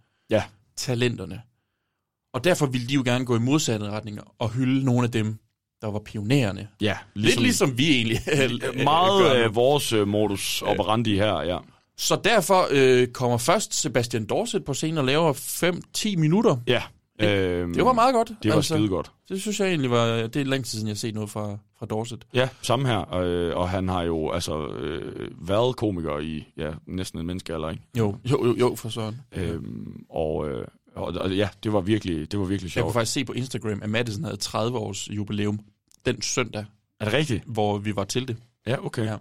[5.83, 6.68] der var pionererne.
[6.81, 8.50] Ja, Ligesom, Lidt ligesom vi egentlig øh,
[8.85, 9.42] meget gør nu.
[9.44, 11.58] af vores øh, modus operandi her, ja.
[11.98, 16.56] Så derfor øh, kommer først Sebastian Dorset på scenen og laver 5-10 minutter.
[16.66, 16.83] Ja.
[17.20, 18.33] Øhm, Det var meget godt.
[18.42, 19.10] Det var skide godt.
[19.29, 20.06] Det synes jeg egentlig var...
[20.06, 22.27] Det er tid siden, jeg har set noget fra, fra Dorset.
[22.35, 23.14] Ja, samme her.
[23.14, 27.83] Øh, og han har jo altså øh, været komiker i ja, næsten en menneskealder, ikke?
[27.98, 29.20] Jo, jo, jo, jo for sådan.
[29.33, 30.66] Øhm, og, øh,
[30.97, 32.85] og, og ja, det var virkelig, det var virkelig Jeg sjovt.
[32.85, 35.61] kunne faktisk se på Instagram, at Madison havde 30 års jubilæum
[36.07, 36.65] den søndag,
[37.01, 37.42] Er det rigtigt?
[37.47, 38.37] hvor vi var til det.
[38.67, 39.05] Ja, okay.
[39.05, 39.17] Ja.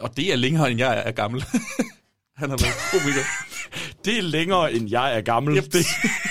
[0.00, 1.44] Og det er længere, end jeg er gammel.
[2.36, 3.22] Han har været komiker.
[4.04, 5.56] Det er længere, end jeg er gammel.
[5.56, 5.64] Yep.
[5.72, 5.86] Det,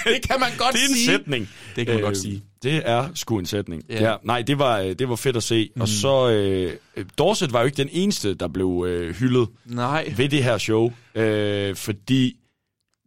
[0.06, 1.06] det kan man godt det er en sige.
[1.06, 1.50] sætning.
[1.76, 2.44] Det kan man godt sige.
[2.64, 3.84] Det er sgu en sætning.
[3.90, 4.10] Ja.
[4.12, 4.16] Ja.
[4.24, 5.70] nej, det var, øh, det var fedt at se.
[5.76, 5.82] Mm.
[5.82, 6.76] Og så, øh,
[7.18, 10.14] Dorset var jo ikke den eneste, der blev øh, hyldet Nej.
[10.18, 10.94] ved det her show.
[11.16, 12.38] Øh, fordi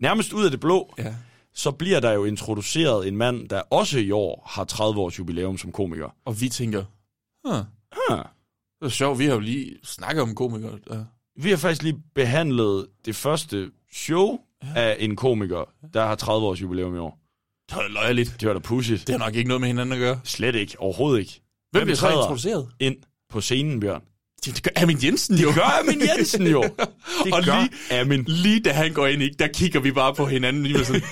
[0.01, 1.15] nærmest ud af det blå, Ja.
[1.55, 5.59] Så bliver der jo introduceret en mand, der også i år har 30 års jubilæum
[5.59, 6.17] som komiker.
[6.25, 6.85] Og vi tænker,
[7.45, 7.65] huh,
[8.11, 8.19] Huh.
[8.81, 10.79] det er sjovt, vi har jo lige snakket om komikere.
[10.91, 11.01] Ja.
[11.37, 14.69] Vi har faktisk lige behandlet det første show ja.
[14.77, 17.19] af en komiker, der har 30 års jubilæum i år.
[17.69, 18.37] Det var da løjeligt.
[18.41, 19.07] Det var da pudsigt.
[19.07, 20.21] Det har nok ikke noget med hinanden at gøre.
[20.25, 20.81] Slet ikke.
[20.81, 21.41] Overhovedet ikke.
[21.73, 22.69] Hvem bliver så introduceret?
[22.81, 22.97] ind
[23.31, 24.03] på scenen, Bjørn?
[24.53, 25.49] Det gør Amin Jensen jo.
[25.49, 26.63] Det gør Amin Jensen jo.
[27.25, 28.25] Det og gør lige, Amin.
[28.27, 30.67] lige da han går ind, ikke, der kigger vi bare på hinanden.
[30.67, 31.03] Lige sådan,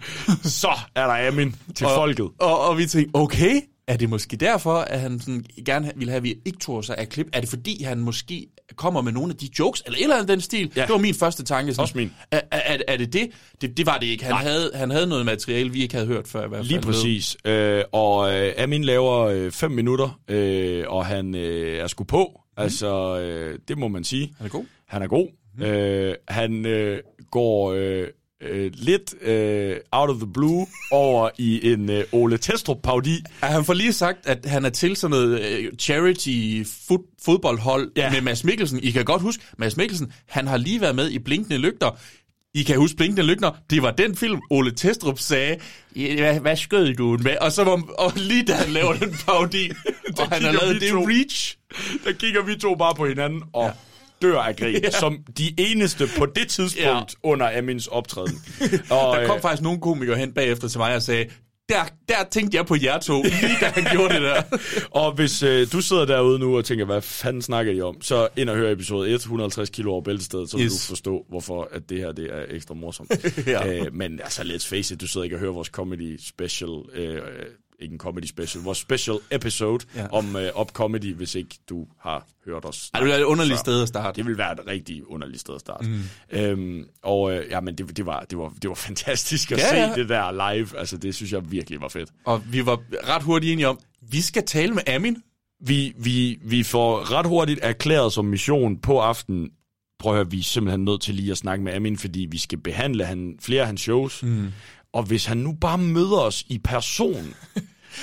[0.60, 2.28] Så er der Amin til og, folket.
[2.38, 6.16] Og, og vi tænkte, okay, er det måske derfor, at han sådan gerne ville have,
[6.16, 7.26] at vi ikke tog sig af klip?
[7.32, 10.40] Er det fordi, han måske kommer med nogle af de jokes, eller eller andet den
[10.40, 10.72] stil?
[10.76, 10.82] Ja.
[10.82, 11.72] Det var min første tanke.
[11.74, 12.12] Sådan, Også min.
[12.30, 13.30] Er, er, er det det?
[13.60, 13.76] det?
[13.76, 14.24] Det var det ikke.
[14.24, 16.68] Han havde, han havde noget materiale, vi ikke havde hørt før i hvert fald.
[16.68, 17.36] Lige præcis.
[17.44, 22.40] Øh, og øh, Amin laver øh, fem minutter, øh, og han øh, er sgu på.
[22.56, 24.34] Altså, øh, det må man sige.
[24.38, 24.64] Han er god.
[24.86, 25.28] Han er god.
[25.56, 25.62] Mm.
[25.62, 26.98] Øh, han øh,
[27.30, 28.08] går øh,
[28.42, 33.22] øh, lidt øh, out of the blue over i en øh, Ole Testrup-paudi.
[33.42, 37.92] Ja, han får lige sagt, at han er til sådan noget øh, charity fod, fodboldhold.
[37.96, 38.10] Ja.
[38.10, 38.80] med Mads Mikkelsen.
[38.82, 41.98] I kan godt huske, Mads Mikkelsen, han har lige været med i Blinkende Lygter.
[42.56, 43.50] I kan huske Blinkende Lygter.
[43.70, 45.56] Det var den film, Ole Testrup sagde,
[45.96, 47.36] "Ja, hvad, hvad skød du med?
[47.40, 49.70] Og så var, og lige da han laver den parodi,
[50.18, 50.98] og han har lavet det to.
[51.08, 51.56] reach.
[52.04, 53.64] Der kigger vi to bare på hinanden og
[54.22, 54.26] Ja.
[54.28, 54.90] dør af grin, Ja.
[54.90, 56.96] som de eneste på det tidspunkt Ja.
[56.98, 57.02] ja.
[57.22, 58.42] under Amins optræden.
[58.90, 61.24] Og, Der kom øh, faktisk nogle komikere hen bagefter til mig og sagde,
[61.68, 64.42] der, der tænkte jeg på jer to, lige da han gjorde det der.
[65.02, 68.28] Og hvis øh, du sidder derude nu og tænker, hvad fanden snakker de om, så
[68.36, 70.72] ind og hør episode 1, 150 kilo over bæltestedet, så vil Yes.
[70.72, 73.10] du forstå, hvorfor at det her det er ekstra morsomt.
[73.46, 73.72] Ja.
[73.74, 77.20] øh, men altså, let's face it, du sidder ikke og hører vores comedy special, øh,
[77.80, 80.06] ikke en comedy special, vores special episode Ja.
[80.12, 82.90] om øh, up comedy, hvis ikke du har hørt os.
[82.94, 84.16] Ej, det er et underligt sted at starte.
[84.16, 85.88] Det vil være et rigtig underligt sted at starte.
[85.88, 86.00] Mm.
[86.38, 89.74] Øhm, og øh, ja, men det, det, var, det, var, det var fantastisk at Ja,
[89.76, 89.94] ja, ja.
[89.94, 90.78] se det der live.
[90.78, 92.10] Altså, det synes jeg virkelig var fedt.
[92.24, 92.80] Og vi var
[93.14, 93.78] ret hurtigt enige om,
[94.10, 95.16] vi skal tale med Amin.
[95.60, 99.50] Vi, vi, vi får ret hurtigt erklæret som mission på aftenen,
[99.98, 102.38] prøv at høre, vi er simpelthen nødt til lige at snakke med Amin, fordi vi
[102.38, 104.22] skal behandle han, flere af hans shows.
[104.22, 104.46] Mm.
[104.96, 107.34] Og hvis han nu bare møder os i person,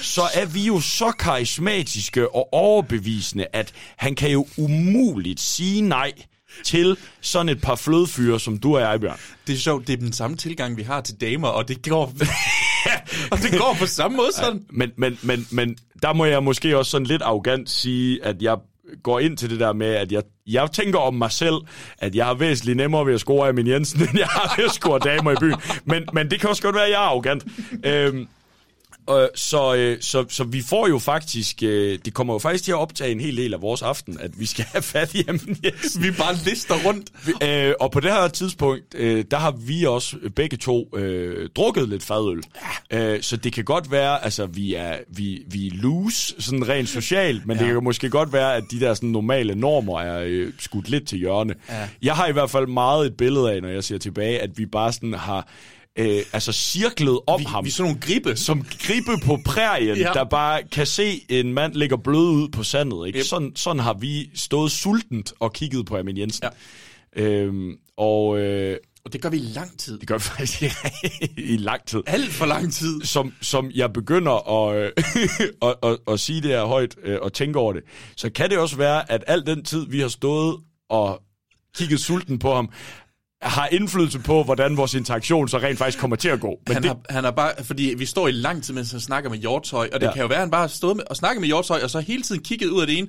[0.01, 6.11] så er vi jo så karismatiske og overbevisende, at han kan jo umuligt sige nej
[6.63, 9.17] til sådan et par flødefyre, som du og jeg, Bjørn.
[9.47, 12.05] Det er sjovt, det er den samme tilgang, vi har til damer, og det går,
[13.31, 14.65] og det går på samme måde sådan.
[14.69, 18.57] Men, men, men, men der må jeg måske også sådan lidt arrogant sige, at jeg
[19.03, 21.55] går ind til det der med, at jeg, jeg tænker om mig selv,
[21.97, 24.65] at jeg har væsentligt nemmere ved at score af min Jensen, end jeg har ved
[24.65, 25.55] at score damer i byen.
[25.85, 27.45] Men, men det kan også godt være, at jeg er arrogant.
[27.85, 28.27] Øhm,
[29.09, 32.71] øh, så, øh, så, så vi får jo faktisk, øh, det kommer jo faktisk til
[32.71, 35.57] at optage en hel del af vores aften, at vi skal have fat i Jensen.
[36.03, 37.09] Vi bare lister rundt.
[37.43, 41.89] Øh, og på det her tidspunkt, øh, der har vi også begge to øh, drukket
[41.89, 42.43] lidt fadøl.
[42.91, 43.13] Ja.
[43.15, 46.89] Øh, så det kan godt være, altså vi er, vi, vi er loose, sådan rent
[46.89, 47.63] socialt, men ja.
[47.63, 51.07] det kan måske godt være, at de der sådan, normale normer er øh, skudt lidt
[51.07, 51.55] til hjørne.
[51.69, 51.89] Ja.
[52.01, 54.65] Jeg har i hvert fald meget et billede af, når jeg ser tilbage, at vi
[54.65, 55.47] bare sådan har
[55.99, 58.35] øh, altså cirklet om Vi, ham vi er sådan nogle gribe.
[58.35, 60.11] som gribe på prærien, Ja.
[60.13, 63.07] der bare kan se en mand ligger blød ud på sandet.
[63.07, 63.19] Ikke?
[63.19, 63.25] Yep.
[63.25, 66.43] Sådan, sådan har vi stået sultent og kigget på Amin Jensen.
[67.15, 67.23] Ja.
[67.23, 69.99] Øhm, og øh, Og det gør vi i lang tid.
[69.99, 70.67] det gør vi faktisk i,
[71.37, 72.01] i lang tid.
[72.07, 73.01] Alt for lang tid.
[73.03, 74.91] Som, som jeg begynder at, øh,
[75.69, 77.83] at, at, at sige det her højt øh, og tænke over det,
[78.17, 80.57] så kan det også være, at al den tid, vi har stået
[80.89, 81.21] og
[81.77, 82.69] kigget sulten på ham,
[83.43, 86.59] har indflydelse på, hvordan vores interaktion så rent faktisk kommer til at gå.
[86.67, 88.99] Men han, det, har, han har bare, fordi vi står i lang tid, mens han
[88.99, 90.09] snakker med Hjortøj, og det ja.
[90.09, 90.13] Ja.
[90.13, 91.99] kan jo være, at han bare har stået med, og snakket med Hjortøj, og så
[91.99, 93.07] hele tiden kigget ud af det ene.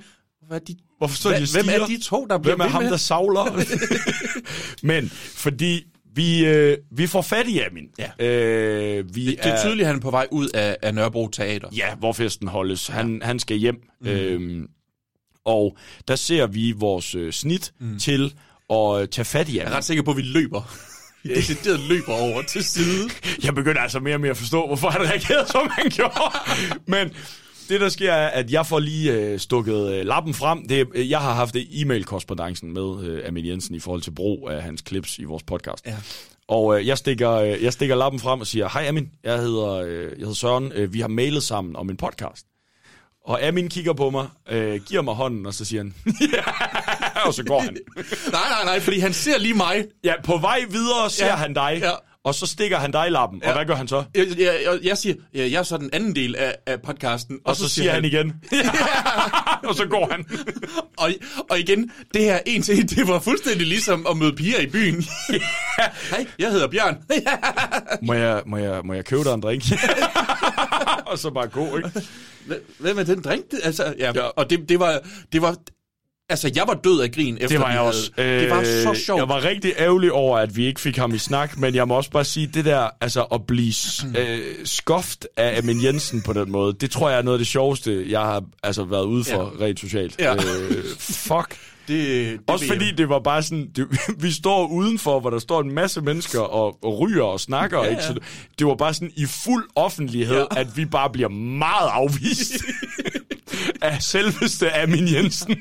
[0.49, 2.83] Hvad de, Hvorfor står Hva- de hvem er de to, der bliver Hvem er ham,
[2.83, 2.91] med?
[2.91, 3.65] der savler?
[4.87, 5.83] Men fordi
[6.15, 7.85] Vi, øh, vi får fat i Amin.
[7.99, 8.27] Ja.
[8.27, 11.69] Øh, vi Det er tydeligt, at han er på vej ud af, af Nørrebro Teater.
[11.77, 12.87] Ja, hvor festen holdes.
[12.87, 13.77] Han, han skal hjem.
[14.01, 14.09] Mm.
[14.09, 14.67] Øhm,
[15.45, 15.77] og
[16.09, 17.99] der ser vi vores øh, snit mm.
[17.99, 18.35] til
[18.71, 20.75] at øh, tage fat i Jeg er ret sikker på, at vi løber.
[21.23, 23.11] Vi decideret løber over til side.
[23.45, 26.15] Jeg begynder altså mere og mere at forstå, hvorfor han reagerede, som han gjorde.
[26.87, 27.11] Men
[27.69, 30.69] det, der sker, er, at jeg får lige øh, stukket øh, lappen frem.
[30.69, 34.63] Det, øh, jeg har haft e-mail-korrespondancen med øh, Amin Jensen i forhold til brug af
[34.63, 35.87] hans clips i vores podcast.
[35.87, 35.97] Ja.
[36.49, 39.73] Og øh, jeg, stikker, øh, jeg stikker lappen frem og siger, hej Amin, jeg hedder,
[39.73, 42.47] øh, jeg hedder Søren, øh, vi har mailet sammen om en podcast.
[43.27, 45.95] Og Amin kigger på mig, øh, giver mig hånden, og så siger han,
[47.27, 47.77] og så går han.
[48.33, 49.85] Nej, nej, nej, fordi han ser lige mig.
[50.05, 51.91] Ja, på vej videre ser Ja, han dig, ja.
[52.25, 53.41] og så stikker han dig i lappen.
[53.43, 53.49] Ja.
[53.49, 54.05] Og hvad gør han så?
[54.15, 57.39] Jeg, jeg, jeg, jeg siger, ja, jeg er så den anden del af, af podcasten.
[57.45, 58.33] Og så siger han igen,
[59.69, 60.25] og så går han.
[60.99, 61.11] Og,
[61.51, 64.67] og igen, det her en til en, det var fuldstændig ligesom at møde piger i
[64.67, 65.05] byen.
[66.11, 66.97] Hej, jeg hedder Bjørn.
[68.03, 69.63] Må jeg, må jeg, må jeg købe dig en drink?
[71.07, 71.91] og så bare gå, ikke?
[72.79, 73.45] Hvem er den drink?
[73.63, 74.13] Altså, Ja.
[74.15, 74.21] ja.
[74.23, 75.01] Og det, det var,
[75.33, 75.57] det var,
[76.29, 78.11] altså jeg var død af grin efter Det var jeg havde- også.
[78.17, 79.19] Det var så Øh, sjovt.
[79.19, 81.95] Jeg var rigtig ærgerlig over, at vi ikke fik ham i snak, men jeg må
[81.95, 83.73] også bare sige, det der, altså at blive
[84.19, 87.47] øh, skoft af Amin Jensen på den måde, det tror jeg er noget af det
[87.49, 89.65] sjoveste, jeg har altså været ude for ja.
[89.67, 90.19] rent socialt.
[90.19, 90.35] Ja.
[90.35, 91.57] Øh, fuck.
[91.89, 91.99] det,
[92.33, 93.87] det Også fordi det var bare sådan, det,
[94.25, 97.85] vi står udenfor, hvor der står en masse mennesker og, og ryger og snakker, ja,
[97.85, 98.03] Ja, ikke?
[98.03, 98.15] Så
[98.59, 100.37] det var bare sådan i fuld offentlighed.
[100.55, 100.61] Ja.
[100.61, 102.53] at vi bare bliver meget afvist
[103.83, 105.57] af selveste Amin Jensen.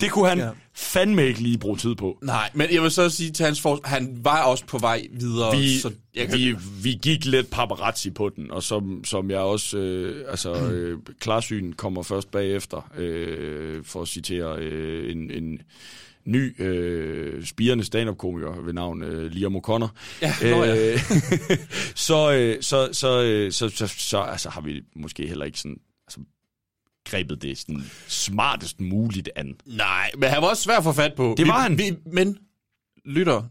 [0.00, 0.50] Det kunne han ja.
[0.74, 2.18] Fandme ikke lige bruge tid på.
[2.22, 5.56] Nej, men jeg vil så sige til hans for, han var også på vej videre.
[5.56, 9.38] Vi, så jeg kan, vi, vi gik lidt paparazzi på den, og som, som jeg
[9.38, 15.60] også, øh, altså, øh, klarsyn kommer først bagefter, øh, for at citere øh, en, en
[16.24, 19.88] ny øh, spirende stand-up-komiker ved navn øh, Liam O'Connor.
[20.22, 20.92] Ja, nå ja.
[20.92, 21.00] Øh,
[22.08, 25.78] så, øh, så, så, øh, så, så, så altså, har vi måske heller ikke sådan,
[27.10, 29.54] grebet det sådan smartest muligt an.
[29.66, 31.34] Nej, men han var også svær få fat på.
[31.36, 31.78] Det vi, var han.
[31.78, 32.36] Vi, men,
[33.04, 33.42] lytter,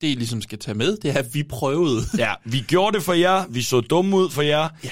[0.00, 2.02] det I ligesom skal tage med, det er, at vi prøvede.
[2.18, 4.68] Ja, vi gjorde det for jer, vi så dumme ud for jer.
[4.84, 4.90] Ja.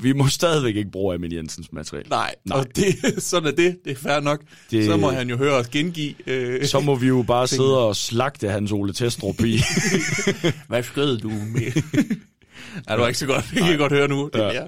[0.00, 2.08] Vi må stadigvæk ikke bruge Emil Jensens materiale.
[2.08, 2.58] Nej, Nej.
[2.58, 3.76] og det, sådan er det.
[3.84, 4.42] Det er fair nok.
[4.70, 4.86] Det-.
[4.86, 6.14] Så må han jo høre os gengive.
[6.26, 9.60] Øh, Så må vi jo bare sidde og slagte hans Ole Testrup i.
[10.68, 11.62] Hvad skød du med?
[12.88, 13.44] ja, det var ikke så godt.
[13.50, 14.30] Det kan jeg godt høre nu.
[14.32, 14.52] Det, Ja.
[14.52, 14.66] ja.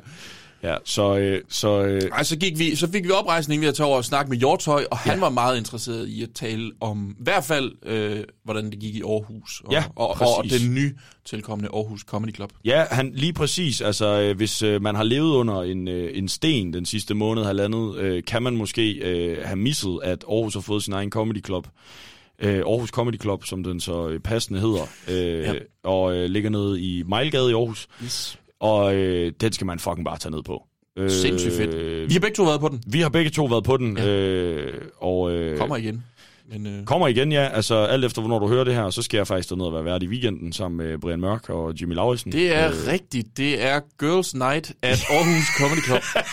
[0.71, 3.75] Ja, så, øh, så øh, Ej, så, gik vi, så fik vi oprejsning ved at
[3.75, 5.21] tage over og snakke med Hjortøj, og han Ja.
[5.21, 9.03] var meget interesseret i at tale om, i hvert fald, øh, hvordan det gik i
[9.03, 10.95] Aarhus, og, Ja, og, og, og den nye
[11.25, 12.53] tilkommende Aarhus Comedy Club.
[12.65, 13.81] ja, han lige præcis.
[13.81, 17.45] Altså, øh, hvis øh, man har levet under en, øh, en sten den sidste måned,
[17.45, 21.45] halvandet, øh, kan man måske øh, have misset, at Aarhus har fået sin egen comedy
[21.47, 21.69] club.
[22.39, 25.41] Øh, Aarhus Comedy Club, som den så øh, passende hedder, øh.
[25.41, 25.53] Ja.
[25.85, 27.89] og øh, ligger nede i Mejlgade i Aarhus.
[28.05, 28.39] Yes.
[28.61, 30.63] Og øh, den skal man fucking bare tage ned på.
[30.99, 32.09] Øh, Sindssygt fedt.
[32.09, 32.83] Vi har begge to været på den.
[32.87, 34.05] Vi har begge to været på den, ja.
[34.05, 34.11] Ja.
[34.11, 36.05] øh, og øh, Kommer igen.
[36.53, 37.49] Men, øh, kommer igen, ja.
[37.49, 39.85] Altså alt efter, hvornår du hører det her, så skal jeg faktisk derned og være
[39.85, 42.33] vært i weekenden sammen med Brian Mørk og Jimmy Lauritsen.
[42.33, 42.75] det er øh.
[42.87, 43.37] rigtigt.
[43.37, 46.03] Det er Girls Night at Aarhus Comedy Club.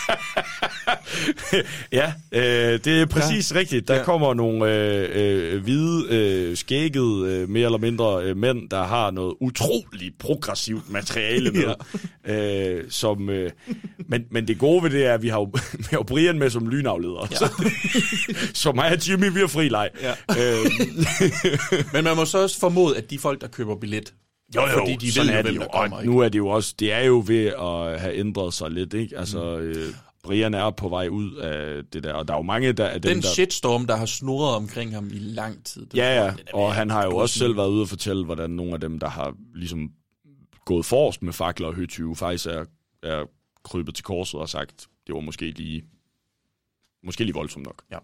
[1.91, 3.59] ja, øh, det er præcis ja.
[3.59, 3.88] rigtigt.
[3.88, 4.03] Der ja.
[4.03, 9.11] Kommer nogle øh, øh, hvide, øh, skækkede, øh, mere eller mindre øh, mænd, der har
[9.11, 11.74] noget utroligt progressivt materiale med.
[12.28, 12.74] ja.
[12.76, 13.51] øh, som, øh,
[14.07, 15.45] men, men det gode ved det er, at vi har jo,
[15.78, 17.28] vi har jo Brian med som lynafleder.
[17.32, 17.36] Ja.
[17.36, 17.72] Så,
[18.53, 19.89] så mig og Jimmy, vi har fri leg.
[20.03, 20.11] Ja.
[20.29, 20.65] Øh,
[21.93, 24.13] Men man må så også formode, at de folk, der køber billet,
[24.55, 25.61] Jo, jo, fordi de sådan ved er jo, det hvem jo.
[25.61, 25.97] der kommer.
[25.97, 26.13] Og Ikke?
[26.13, 29.17] nu er det jo også, det er jo ved at have ændret sig lidt, ikke?
[29.17, 29.63] Altså, Mm.
[29.63, 29.93] øh,
[30.23, 33.01] Brian er på vej ud af det der, og der er jo mange der, dem,
[33.01, 33.27] Den der...
[33.27, 35.87] shitstorm, der har snurret omkring ham i lang tid.
[35.95, 38.49] Ja, ja, og han har jo gå også sådan- selv været ude og fortælle, hvordan
[38.49, 39.91] nogle af dem, der har ligesom
[40.65, 42.65] gået forrest med fakler og høtyve, faktisk er,
[43.03, 43.23] er
[43.63, 45.83] krybet til korset og sagt, det var måske lige,
[47.03, 47.83] måske lige voldsomt nok.
[47.91, 47.97] Ja.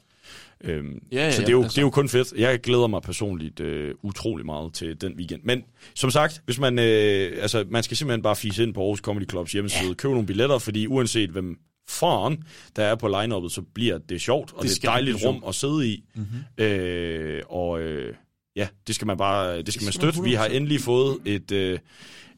[0.64, 1.76] Øhm, Ja, ja, så det er, jo, altså.
[1.76, 2.34] det er jo kun fedt.
[2.38, 5.42] Jeg glæder mig personligt øh, utrolig meget til den weekend.
[5.44, 5.64] Men
[5.96, 9.30] som sagt, hvis man, øh, altså, man skal simpelthen bare fise ind på Aarhus Comedy
[9.30, 9.94] Clubs hjemmeside, ja.
[9.94, 12.44] købe nogle billetter, fordi uanset hvem faren,
[12.76, 15.44] der er på line så bliver det sjovt, og det, det er et dejligt rum
[15.48, 16.04] at sidde i.
[16.16, 16.64] Mm-hmm.
[16.66, 18.14] Øh, og øh,
[18.56, 20.24] ja, det skal man bare det skal man støtte.
[20.24, 20.52] Vi har 100%.
[20.52, 21.52] endelig fået et...
[21.52, 21.80] Øh,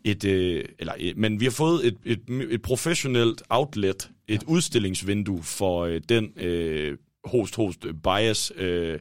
[0.03, 2.19] et, øh, eller, øh, men vi har fået et, et,
[2.49, 4.47] et professionelt outlet, et ja.
[4.47, 8.99] udstillingsvindue for øh, den øh, host host bias øh,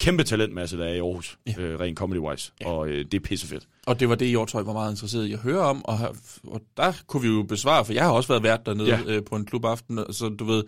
[0.00, 1.52] kæmpe talentmasse, der er i Aarhus, ja.
[1.58, 2.68] øh, rent comedy-wise, ja.
[2.68, 3.68] og øh, det er pissefedt.
[3.86, 5.98] Og det var det, Hjortøj var meget interesseret i at høre om, og,
[6.46, 9.00] og der kunne vi jo besvare, for jeg har også været vært dernede ja.
[9.06, 10.64] øh, på en klubaften, så du ved,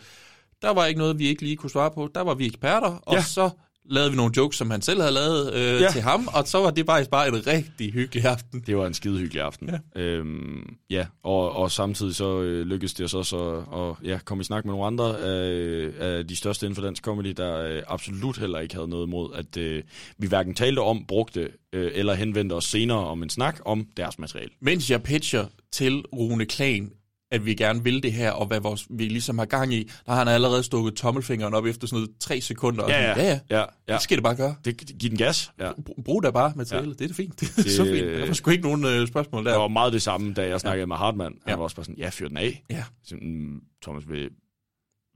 [0.63, 2.11] der var ikke noget, vi ikke lige kunne svare på.
[2.15, 3.23] Der var vi eksperter, og Ja.
[3.23, 3.51] så
[3.91, 5.91] lavede vi nogle jokes, som han selv havde lavet øh, Ja.
[5.91, 8.61] til ham, og så var det faktisk bare en rigtig hyggelig aften.
[8.67, 9.71] Det var en skide hyggelig aften.
[9.97, 14.19] Ja, øhm, ja og, og samtidig så øh, lykkedes det os også at, at ja,
[14.25, 17.57] komme i snak med nogle andre af, af de største inden for dansk comedy, der
[17.61, 19.83] øh, absolut heller ikke havde noget imod, at øh,
[20.19, 24.19] vi hverken talte om, brugte øh, eller henvendte os senere om en snak om deres
[24.19, 24.51] materiale.
[24.61, 26.91] Mens jeg pitcher til Rune Klan,
[27.31, 30.13] at vi gerne vil det her, og hvad vores, vi ligesom har gang i, der
[30.13, 32.83] har han allerede stukket tommelfingeren op efter sådan noget tre sekunder.
[32.85, 33.25] og Ja, ja.
[33.27, 33.65] ja, ja.
[33.89, 33.95] ja.
[33.95, 34.57] Det skal det bare gøre.
[34.65, 35.53] Det, giv den gas.
[35.61, 35.71] Ja.
[35.73, 36.93] Br- Brug da bare materialet, ja.
[36.93, 37.41] det er det fint.
[37.41, 38.07] Det er Det- så fint.
[38.07, 39.51] Der var sgu ikke nogen øh, spørgsmål der.
[39.51, 40.87] Det var meget det samme, da jeg snakkede ja.
[40.87, 41.35] med Hartmann.
[41.45, 41.57] Han Ja.
[41.57, 42.63] var også bare sådan, ja, fyr den af.
[42.71, 42.85] Ja.
[43.05, 44.29] Så, mm, Thomas, vil,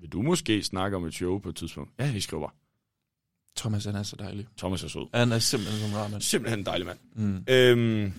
[0.00, 1.90] vil du måske snakke om et show på et tidspunkt?
[1.98, 2.56] Ja, vi skriver bare.
[3.56, 4.46] Thomas, han er så dejlig.
[4.58, 5.06] Thomas er sød.
[5.14, 6.22] Han er simpelthen en rar mand.
[6.22, 6.98] Simpelthen en dejlig mand.
[7.14, 7.44] Mm.
[7.48, 8.12] Øhm,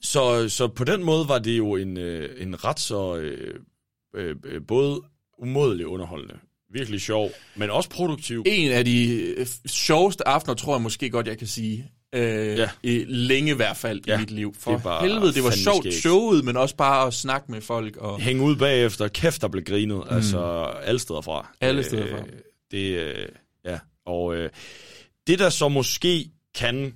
[0.00, 3.54] så, så på den måde var det jo en, øh, en ret så øh,
[4.14, 5.00] øh, øh, både
[5.38, 6.34] umådelig underholdende,
[6.72, 8.42] virkelig sjov, men også produktiv.
[8.46, 11.90] En af de øh, sjoveste aftener, tror jeg måske godt, jeg kan sige.
[12.14, 12.68] Øh, Ja.
[12.82, 14.52] i, længe i hvert fald Ja, i mit liv.
[14.54, 15.94] det For var helvede, det var sjovt skægt.
[15.94, 17.96] showet, men også bare at snakke med folk.
[17.96, 20.16] Og, Hænge ud bagefter, kæft der blev grinet, mm.
[20.16, 20.38] altså
[20.82, 21.52] alle steder fra.
[21.60, 22.18] Alle steder fra.
[22.18, 22.24] Øh,
[22.70, 23.28] det, øh,
[23.64, 24.50] ja, og øh,
[25.26, 26.94] det der så måske kan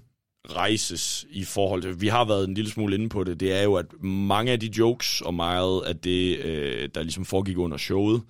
[0.50, 3.62] rejses i forhold til, vi har været en lille smule inde på det, det er
[3.62, 7.76] jo, at mange af de jokes og meget af det, øh, der ligesom foregik under
[7.76, 8.22] showet,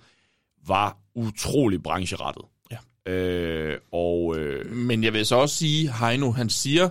[0.67, 2.45] var utrolig brancherettet.
[2.71, 3.11] Ja.
[3.11, 6.89] Øh, og øh, Men jeg vil så også sige, Heino, han siger,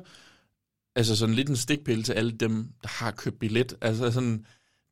[0.96, 3.74] altså sådan lidt en stikpille til alle dem, der har købt billet.
[3.80, 4.44] Altså sådan,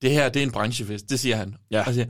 [0.02, 1.54] det her, det er en branchefest, det siger han.
[1.70, 1.82] Ja.
[1.86, 2.06] Altså,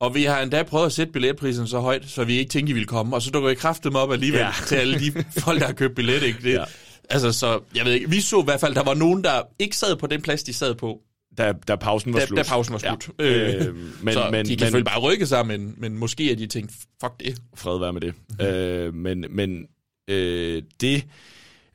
[0.00, 2.72] og vi har endda prøvet at sætte billetprisen så højt, så vi ikke tænkte, I
[2.72, 4.52] ville komme, og så dukker I kraftet op alligevel ja.
[4.66, 6.22] til alle de folk, der har købt billet.
[6.22, 6.38] Ikke?
[6.42, 6.64] Det, Ja.
[7.10, 9.76] Altså, så jeg ved ikke, vi så i hvert fald, der var nogen, der ikke
[9.76, 11.00] sad på den plads, de sad på,
[11.38, 12.36] da, da pausen var da, slut.
[12.36, 13.08] da pausen var slut.
[13.18, 13.24] Ja.
[13.24, 16.32] Øh, Øh, men, så men, de kan men, selvfølgelig bare rykke sig, men, men måske
[16.32, 17.38] er de tænkt, fuck det.
[17.54, 18.14] fred være med det.
[18.28, 18.36] Mhm.
[18.38, 18.54] Mm-hmm.
[18.54, 19.66] Øh, men men
[20.10, 21.04] øh, det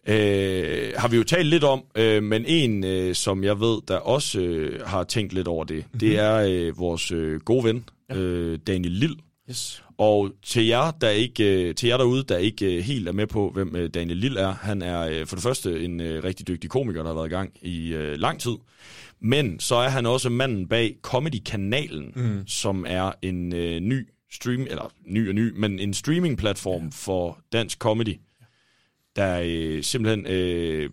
[0.07, 3.97] øh, har vi jo talt lidt om, øh, men en, øh, som jeg ved, der
[3.97, 5.99] også øh, har tænkt lidt over det, mm-hmm.
[5.99, 8.15] det er øh, vores øh, gode ven, ja.
[8.15, 9.15] øh, Daniel Lille.
[9.49, 9.83] Yes.
[9.99, 13.27] Og til jer, der ikke, øh, til jer derude, der ikke øh, helt er med
[13.27, 17.01] på, hvem øh, Daniel Lille er, han er for det første en rigtig dygtig komiker,
[17.03, 18.55] der har været i gang i lang tid.
[19.19, 22.47] Men så er han også manden bag Comedy-kanalen, mm.
[22.47, 26.89] som er en øh, ny stream, eller ny og ny, men en streaming-platform ja.
[26.91, 28.19] for dansk comedy,
[29.15, 30.89] der øh, simpelthen øh,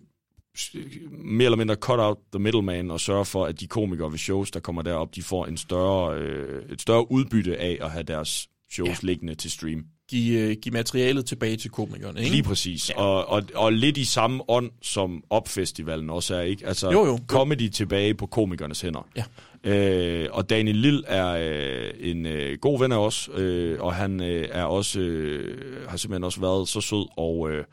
[1.11, 4.51] mere eller mindre cut out the middleman og sørger for, at de komikere ved shows,
[4.51, 8.49] der kommer derop, de får en større, øh, et større udbytte af at have deres
[8.71, 8.95] shows ja.
[9.01, 9.83] liggende til stream.
[10.09, 12.31] Giv, øh, giv materialet tilbage til komikerne, ikke?
[12.31, 12.89] Lige præcis.
[12.89, 13.01] Ja.
[13.01, 16.67] Og, og, og lidt i samme ånd, som Opfestivalen også er, ikke?
[16.67, 17.19] Altså, Jo, jo.
[17.27, 19.07] comedy tilbage på komikernes hænder.
[19.15, 19.23] Ja.
[19.63, 24.23] Øh, og Daniel Lille er øh, en øh, god ven af os, øh, og han
[24.23, 27.63] øh, er også øh, har simpelthen også været så sød og, øh,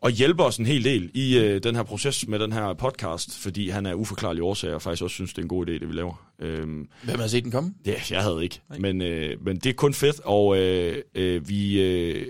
[0.00, 3.38] og hjælper os en hel del i øh, den her proces med den her podcast,
[3.38, 5.88] fordi han er uforklarlig årsager og faktisk også synes, det er en god idé, det
[5.88, 6.30] vi laver.
[6.38, 6.66] Øh,
[7.04, 7.74] Hvem har set den komme?
[7.86, 8.60] Ja, jeg havde ikke.
[8.78, 12.26] Men, øh, men det er kun fedt, og øh, øh, vi øh,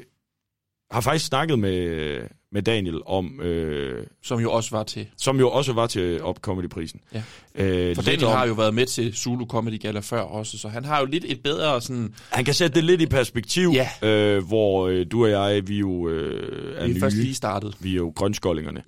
[0.90, 2.20] har faktisk snakket med,
[2.56, 5.06] med Daniel om, øh, Som jo også var til.
[5.16, 7.00] som jo også var til Up Comedy-prisen.
[7.14, 7.22] Ja.
[7.54, 10.68] Øh, For Daniel om- har jo været med til Zulu Comedy Gala før også, så
[10.68, 12.14] han har jo lidt et bedre sådan...
[12.30, 14.08] Han kan sætte det lidt i perspektiv, Ja.
[14.08, 17.00] øh, hvor øh, du og jeg, vi jo øh, er Vi er nye.
[17.00, 17.74] først lige startet.
[17.80, 18.82] Vi er jo grønskoldingerne.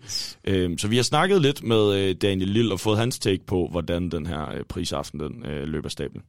[0.44, 3.68] Øh, så vi har snakket lidt med øh, Daniel Lille og fået hans take på,
[3.70, 6.22] hvordan den her øh, prisaften den, øh, løber stablen.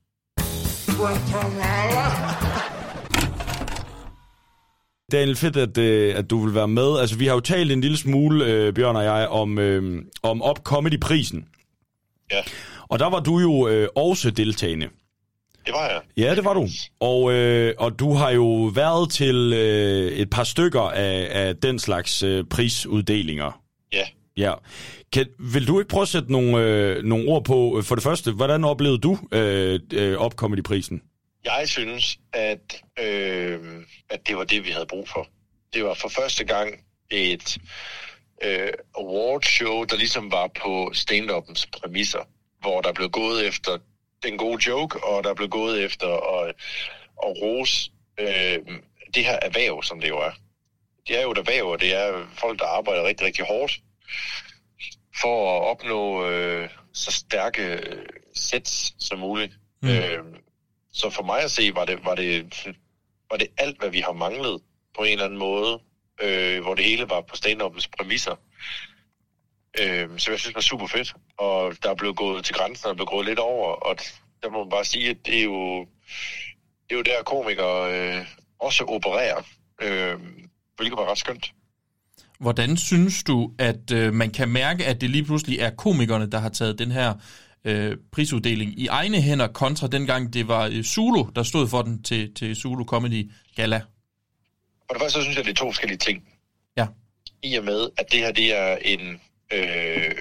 [5.12, 7.00] Daniel, fedt, at, øh, at du vil være med.
[7.00, 10.42] Altså, vi har jo talt en lille smule, øh, Bjørn og jeg, om, øh, om
[10.50, 11.46] Up Comedy-prisen.
[12.32, 12.42] Ja.
[12.90, 14.88] Og der var du jo øh, også deltagende.
[15.66, 16.02] Det var jeg.
[16.18, 16.68] Ja, det var du.
[17.00, 21.80] Og, øh, og du har jo været til øh, et par stykker af, af den
[21.80, 23.62] slags øh, prisuddelinger.
[23.94, 24.04] Ja.
[24.38, 24.54] Ja.
[25.14, 28.32] Kan, vil du ikke prøve at sætte nogle, øh, nogle ord på, for det første,
[28.32, 31.02] hvordan oplevede du øh, øh, Up Comedy-prisen?
[31.46, 35.28] Jeg synes, at, øh, at det var det, vi havde brug for.
[35.74, 37.58] Det var for første gang et
[38.44, 42.24] øh, awardshow, der ligesom var på stand-upens præmisser,
[42.62, 43.78] hvor der blev gået efter
[44.24, 46.56] den gode joke, og der blev gået efter at,
[47.26, 48.60] at rose øh,
[49.14, 50.32] det her erhverv, som det jo er.
[51.08, 53.82] Det er jo et erhverv, og det er folk, der arbejder rigtig, rigtig hårdt
[55.22, 59.54] for at opnå øh, så stærke øh, sets som muligt.
[59.82, 59.90] Mm.
[59.90, 60.24] Øh,
[60.94, 62.54] så for mig at se, var det, var det,
[63.32, 64.62] var det alt, hvad vi har manglet
[64.98, 65.80] på en eller anden måde,
[66.22, 67.62] øh, hvor det hele var på stand
[67.98, 68.36] præmisser.
[69.80, 71.14] Øh, så jeg synes, det var super fedt.
[71.38, 73.96] Og der er blevet gået til grænsen, og er blevet gået lidt over, og
[74.44, 75.80] der må man bare sige, at det er jo,
[76.90, 78.26] det er jo der komikere øh,
[78.60, 79.42] også opererer.
[79.82, 80.20] Øh,
[80.76, 81.54] hvilket var ret skønt.
[82.40, 86.40] Hvordan synes du, at øh, man kan mærke, at det lige pludselig er komikerne, der
[86.40, 87.14] har taget den her
[87.66, 92.04] øh, prisuddeling i egne hænder, kontra dengang det var øh, Zulu, der stod for den
[92.04, 93.82] til, til Zulu Comedy Gala?
[94.90, 96.24] Og det første, så synes jeg, det er to forskellige ting.
[96.78, 96.88] Ja.
[97.44, 99.22] I og med, at det her, det er en,
[99.54, 100.12] øh,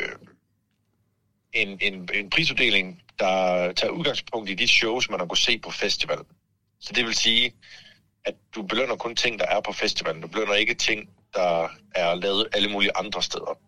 [1.52, 5.70] en, en, en prisuddeling, der tager udgangspunkt i de shows, man har kunnet se på
[5.70, 6.24] festivalen.
[6.80, 7.52] Så det vil sige,
[8.24, 10.22] at du belønner kun ting, der er på festivalen.
[10.22, 13.58] Du belønner ikke ting, der er lavet alle mulige andre steder.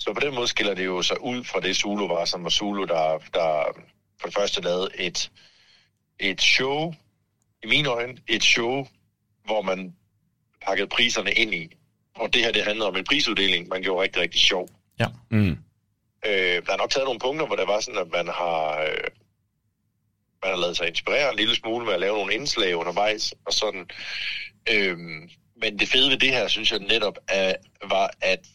[0.00, 2.50] Så på den måde skiller det jo sig ud fra det Zulu var, som var
[2.50, 3.64] Zulu, der, der
[4.20, 5.30] for det første lavede et,
[6.18, 6.94] et show,
[7.62, 8.86] i mine øjne, et show,
[9.44, 9.94] hvor man
[10.62, 11.76] pakkede priserne ind i.
[12.14, 14.68] Og det her, det handlede om en prisuddeling, man gjorde rigtig, rigtig sjov.
[14.98, 15.06] Ja.
[15.30, 15.58] Mm.
[16.26, 19.10] Øh, der er nok taget nogle punkter, hvor det var sådan, at man har, øh,
[20.42, 23.52] man har lavet sig inspirere en lille smule med at lave nogle indslag undervejs og
[23.52, 23.90] sådan.
[24.72, 24.98] Øh,
[25.56, 27.54] men det fede ved det her, synes jeg netop, er,
[27.88, 28.46] var, at,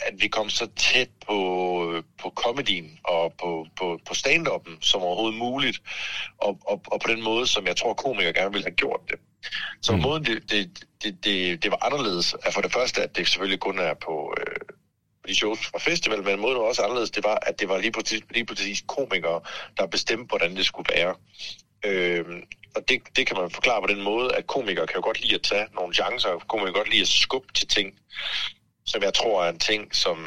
[0.00, 5.38] at vi kom så tæt på, på comedien og på, på, på stand-up'en som overhovedet
[5.38, 5.82] muligt,
[6.38, 9.18] og, og, og på den måde, som jeg tror, komikere gerne ville have gjort det.
[9.82, 10.02] Så mm.
[10.02, 13.60] måden, det, det, det, det, det var anderledes, er for det første, at det selvfølgelig
[13.60, 14.56] kun er på, øh,
[15.22, 17.78] på de shows fra festival, men måden var også anderledes, det var, at det var
[17.78, 19.40] lige præcis, lige præcis komikere,
[19.76, 21.14] der bestemte, hvordan det skulle være.
[21.84, 22.24] Øh,
[22.76, 25.34] og det, det kan man forklare på den måde, at komikere kan jo godt lide
[25.34, 27.94] at tage nogle chancer, og komikere kan godt lide at skubbe til ting,
[28.86, 30.18] som jeg tror er en ting, som,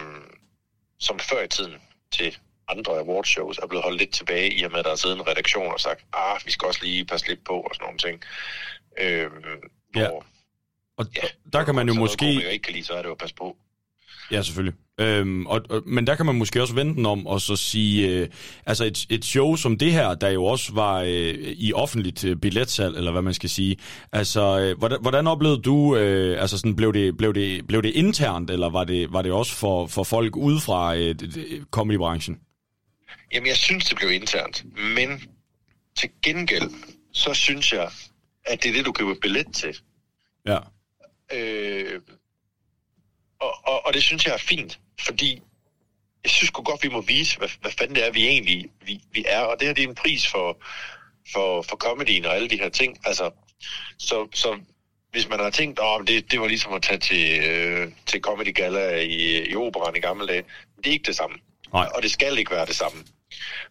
[0.99, 1.82] som før i tiden
[2.12, 2.38] til
[2.68, 5.28] andre awardshows er blevet holdt lidt tilbage, i og med, at der er siddet en
[5.28, 8.24] redaktion og sagt, ah, vi skal også lige passe lidt på, og sådan nogle ting.
[8.97, 9.32] Øh,
[9.95, 10.10] Ja.
[10.97, 12.51] Og ja, der kan man jo måske...
[12.51, 13.57] Ikke kan lide, så er det jo at passe på.
[14.32, 14.74] Ja, selvfølgelig.
[15.00, 18.08] Øhm, og, og, men der kan man måske også vente den om og så sige,
[18.08, 18.28] øh,
[18.66, 22.36] altså et, et show som det her, der jo også var øh, i offentligt øh,
[22.36, 23.78] billetsalg, eller hvad man skal sige.
[24.12, 27.90] Altså, øh, hvordan, hvordan oplevede du, øh, altså sådan, blev det, blev, det, blev det
[27.90, 31.16] internt, eller var det, var det også for, for folk udefra øh,
[31.72, 32.40] comedybranchen?
[33.34, 34.66] Jamen, jeg synes, det blev internt.
[34.96, 35.22] Men
[35.98, 36.70] til gengæld,
[37.14, 37.90] så synes jeg,
[38.46, 39.78] at det er det, du køber billet til.
[40.48, 40.58] Ja.
[41.34, 42.00] Øh,
[43.40, 45.42] og, og, og det synes jeg er fint, fordi
[46.24, 49.26] jeg synes godt, vi må vise, hvad, hvad fanden det er, vi egentlig vi, vi
[49.28, 49.42] er.
[49.42, 50.58] Og det her det er en pris for,
[51.34, 52.98] for, for comedyen og alle de her ting.
[53.06, 53.32] Altså,
[53.98, 54.60] så, så
[55.12, 58.54] hvis man har tænkt, at det, det var ligesom at tage til, øh, til Comedy
[58.54, 60.44] Gala i, i operan i gamle dage,
[60.78, 61.38] det er ikke det samme.
[61.74, 61.88] Nej.
[61.96, 63.04] Og det skal ikke være det samme.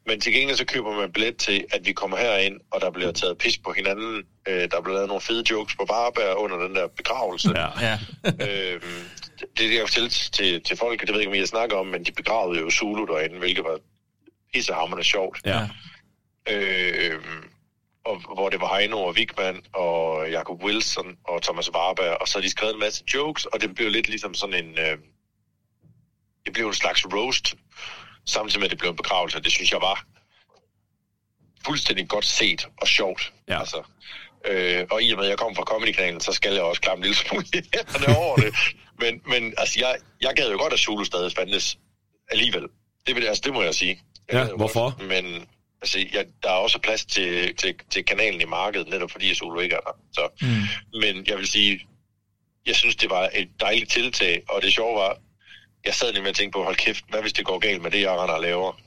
[0.06, 3.12] Men til gengæld så køber man billet til, at vi kommer herind, og der bliver
[3.12, 4.22] taget pis på hinanden.
[4.48, 7.52] Øh, der bliver lavet nogle fede jokes på Barbær under den der begravelse.
[7.56, 7.68] Ja.
[7.80, 7.98] Ja.
[8.48, 9.08] øhm,
[9.40, 11.86] det, det jeg fortælle til, til folk, det ved jeg ikke, om jeg snakker om,
[11.86, 13.78] men de begravede jo Zulu derinde, hvilket var
[14.52, 15.40] pissehammerende sjovt.
[15.44, 15.68] Ja.
[16.48, 17.50] Øhm,
[18.04, 22.40] og hvor det var Heino og Wigman og Jacob Wilson og Thomas Warberg, og så
[22.40, 24.78] de skrevet en masse jokes, og det blev lidt ligesom sådan en...
[24.78, 24.98] Øh,
[26.44, 27.54] det blev en slags roast,
[28.26, 29.40] samtidig med, at det blev en begravelse.
[29.40, 30.06] Det synes jeg var
[31.64, 33.32] fuldstændig godt set og sjovt.
[33.48, 33.60] Ja.
[33.60, 33.82] Altså,
[34.44, 36.98] øh, og i og med, at jeg kommer fra Comedy-kanalen, så skal jeg også klappe
[36.98, 37.44] en lille smule
[38.18, 38.54] over det.
[38.98, 41.78] Men, men altså, jeg, jeg gad jo godt, at Zulu stadig fandtes
[42.30, 42.66] alligevel.
[43.06, 44.00] Det, vil, altså, det må jeg sige.
[44.28, 44.82] Jeg Ja, jo hvorfor?
[44.82, 45.48] Godt, men
[45.82, 49.60] altså, jeg, der er også plads til, til, til kanalen i markedet, netop fordi Zulu
[49.60, 49.98] ikke er der.
[50.12, 51.00] Så, mm.
[51.00, 51.80] Men jeg vil sige,
[52.66, 55.16] jeg synes, det var et dejligt tiltag, og det sjove var,
[55.84, 57.90] jeg sad lige med at tænke på, hold kæft, hvad hvis det går galt med
[57.90, 58.80] det, jeg render og laver?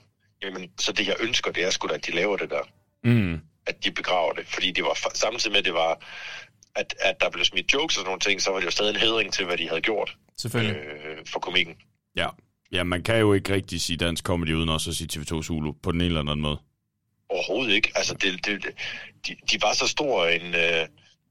[0.43, 2.64] Jamen, så det jeg ønsker, det er sgu da, at de laver det der.
[3.03, 3.39] Mm.
[3.66, 4.47] At de begraver det.
[4.47, 6.05] Fordi det var samtidig med, at det var,
[6.76, 8.89] at, at der blev smidt jokes og sådan nogle ting, så var det jo stadig
[8.89, 10.76] en hedring til, hvad de havde gjort Selvfølgelig.
[10.76, 11.76] øh, for komikken.
[12.15, 12.28] Ja.
[12.72, 15.72] Ja, man kan jo ikke rigtig sige dansk comedy uden også at sige TV2 Zulu
[15.84, 16.59] på den ene eller anden måde.
[17.30, 17.91] Overhovedet ikke.
[17.95, 18.65] Altså, det, det,
[19.28, 20.55] de, de var så stor en...
[20.55, 20.88] Øh,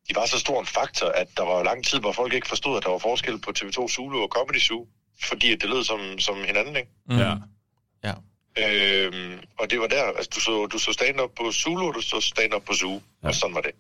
[0.09, 2.77] de var så stor en faktor, at der var lang tid, hvor folk ikke forstod,
[2.77, 4.87] at der var forskel på TV2 Zulu og Comedy Zoo,
[5.23, 6.91] fordi at det lød som, som hinanden, ikke?
[7.09, 7.19] Mm.
[7.19, 7.35] Ja.
[8.05, 8.15] Ja.
[8.59, 12.01] Øhm, og det var der, altså du så, du så stand-up på Zulu, og du
[12.01, 13.29] så stand-up på Zoo, ja.
[13.29, 13.75] og sådan var det.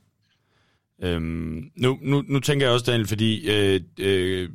[1.03, 4.49] Øhm, nu, nu, nu tænker jeg også, Daniel, fordi øh, øh,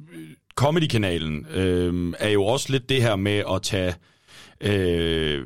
[0.56, 3.96] Comedy-kanalen øh, er jo også lidt det her med at tage
[4.62, 5.46] øh,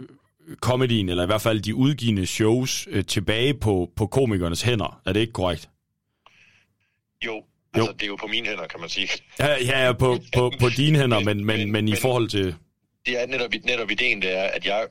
[0.55, 5.01] comedyen, eller i hvert fald de udgivende shows, øh, tilbage på, på komikernes hænder.
[5.05, 5.69] Er det ikke korrekt?
[7.25, 7.43] Jo,
[7.73, 9.09] altså det er jo på mine hænder, kan man sige.
[9.39, 12.55] Ja, ja, ja på, på, på dine hænder, men, men, men i forhold til...
[13.05, 14.87] Det er netop, netop ideen, det er, at jeg,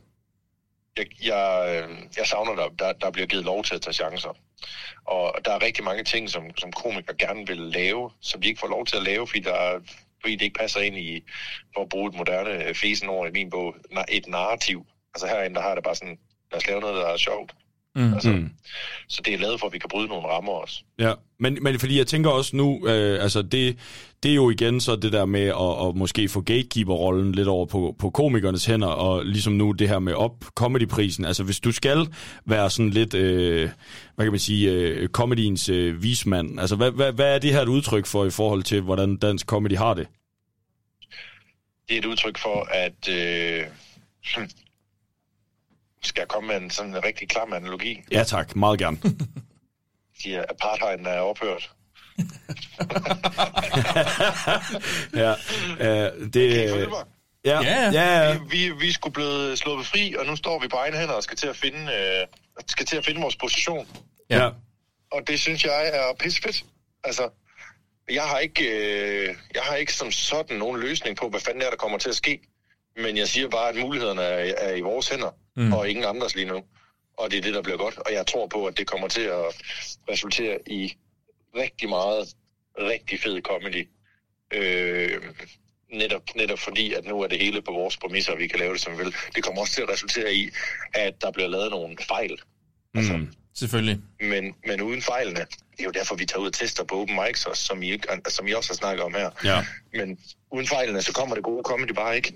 [0.99, 4.37] jeg, jeg, øh, jeg savner, der, der, der bliver givet lov til at tage chancer.
[5.05, 8.61] Og der er rigtig mange ting, som, som komikere gerne vil lave, som de ikke
[8.61, 9.81] får lov til at lave, fordi, der,
[10.21, 11.23] fordi det ikke passer ind i,
[11.75, 13.75] for at bruge et moderne øh, fesen over i min bog,
[14.09, 14.87] et narrativ.
[15.15, 16.19] Altså herinde, der har det bare sådan,
[16.53, 17.55] lad os lave noget, der er sjovt.
[17.99, 18.15] Mm.
[18.15, 18.51] Altså, Mm.
[19.09, 20.83] Så det er lavet for, at vi kan bryde nogle rammer også.
[20.99, 23.79] Ja, men, men fordi jeg tænker også nu, øh, altså det,
[24.23, 27.67] det er jo igen så det der med at, at måske få gatekeeper-rollen lidt over
[27.67, 31.25] på, på komikernes hænder, og ligesom nu det her med op comedyprisen.
[31.25, 32.07] Altså hvis du skal
[32.45, 33.71] være sådan lidt, øh,
[34.15, 37.61] hvad kan man sige, øh, comediens øh, vismand, altså hvad, hvad, hvad er det her
[37.63, 40.09] et udtryk for i forhold til, hvordan dansk comedy har det?
[41.89, 43.09] Det er et udtryk for, at...
[43.09, 43.65] Øh,
[44.37, 44.49] hm,
[46.03, 48.03] skal jeg komme med en sådan en rigtig klam analogi?
[48.11, 48.97] Ja tak, meget gerne.
[50.25, 51.71] De er, apartheiden er ophørt.
[55.23, 55.31] ja,
[55.81, 56.71] øh, det...
[56.71, 56.87] Kan I?
[57.45, 58.39] Ja, ja, ja.
[58.39, 61.23] Vi, vi, vi skulle blive slået fri, og nu står vi på egne hænder og
[61.23, 62.27] skal til at finde, øh,
[62.67, 63.87] skal til at finde vores position.
[64.31, 64.51] ja.
[65.13, 66.65] Og det synes jeg er pissefedt.
[67.05, 67.29] Altså,
[68.11, 71.71] jeg har ikke, øh, jeg har ikke som sådan nogen løsning på, hvad fanden er,
[71.71, 72.41] der kommer til at ske.
[72.99, 75.73] Men jeg siger bare, at mulighederne er, er i vores hænder, mm.
[75.73, 76.63] og ingen andres lige nu.
[77.17, 77.99] Og det er det, der bliver godt.
[77.99, 79.45] Og jeg tror på, at det kommer til at
[80.11, 80.97] resultere i
[81.57, 82.35] rigtig meget,
[82.79, 83.89] rigtig fed comedy.
[84.53, 85.23] Øh,
[85.93, 88.73] netop, netop fordi, at nu er det hele på vores præmisser, og vi kan lave
[88.73, 89.15] det, som vi vil.
[89.35, 90.51] Det kommer også til at resultere i,
[90.95, 92.41] at der bliver lavet nogle fejl.
[92.95, 93.33] Altså, Mm.
[93.59, 93.99] Selvfølgelig.
[94.21, 95.41] men, men uden fejlene.
[95.41, 97.91] Det er jo derfor, vi tager ud og tester på open mics, også, som, I,
[97.93, 99.31] ikke- som I også har snakket om her.
[99.45, 99.65] Ja.
[99.95, 100.19] Men
[100.53, 102.33] uden fejlene, så kommer det gode comedy bare ikke.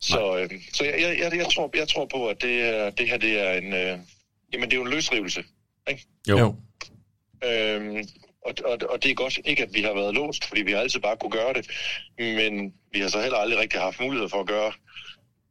[0.00, 3.08] Så, øh, så jeg, jeg, jeg, jeg, tror, jeg tror på, at det, er, det
[3.08, 3.98] her det er en, øh,
[4.52, 5.44] jamen, det er jo en løsrivelse.
[5.90, 6.06] Ikke?
[6.28, 6.38] Jo.
[6.38, 6.56] Jo.
[7.44, 7.96] Øhm,
[8.46, 10.78] og, og, og det er godt ikke, at vi har været låst, fordi vi har
[10.80, 11.70] altid bare kunne gøre det.
[12.18, 14.72] Men vi har så heller aldrig rigtig haft mulighed for at gøre,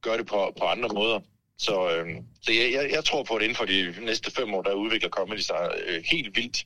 [0.01, 1.20] gøre det på, på andre måder.
[1.57, 4.61] Så, øhm, så jeg, jeg, jeg tror på, at inden for de næste fem år,
[4.61, 6.65] der udvikler comedy sig øh, helt vildt.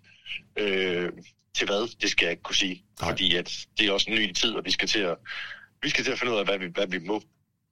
[0.57, 1.11] Øh,
[1.53, 2.83] til hvad, det skal jeg ikke kunne sige.
[3.01, 3.09] Nej.
[3.09, 5.17] Fordi at det er også en ny tid, og vi skal til at,
[5.81, 7.21] vi skal til at finde ud af, hvad vi, hvad vi må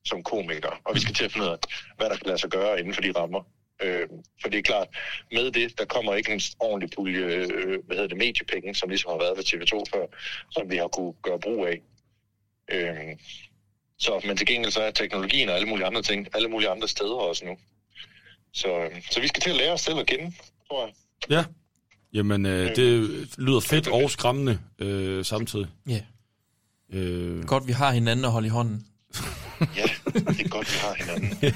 [0.05, 0.77] som komikere.
[0.85, 1.57] Og vi skal til at finde ud af,
[1.97, 3.43] hvad der kan lade sig gøre inden for de rammer.
[3.81, 4.07] Øh,
[4.41, 4.87] for det er klart,
[5.31, 9.11] med det, der kommer ikke en ordentlig pulje, øh, hvad hedder det, mediepenge, som ligesom
[9.11, 10.05] har været ved TV2 før,
[10.51, 11.81] som vi har kunne gøre brug af.
[12.71, 13.15] Øh,
[13.99, 16.87] så, men til gengæld så er teknologien og alle mulige andre ting, alle mulige andre
[16.87, 17.57] steder også nu.
[18.53, 20.35] Så, øh, så vi skal til at lære os selv at kende,
[20.67, 20.93] tror jeg.
[21.29, 21.43] Ja.
[22.13, 25.67] Jamen, øh, det lyder fedt og skræmmende øh, samtidig.
[25.89, 26.01] Ja.
[26.93, 28.87] Øh, Godt, vi har hinanden at holde i hånden.
[29.75, 29.83] Ja,
[30.13, 31.37] det er godt, vi har hinanden.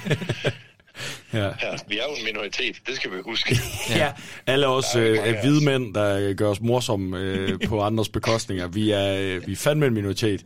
[1.33, 1.45] ja.
[1.45, 3.57] Ja, vi er jo en minoritet, det skal vi huske.
[3.89, 4.13] ja.
[4.47, 8.67] Alle os er øh, af hvide mænd, der gør os morsomme øh, på andres bekostninger,
[8.67, 10.45] vi er, øh, vi er fandme en minoritet.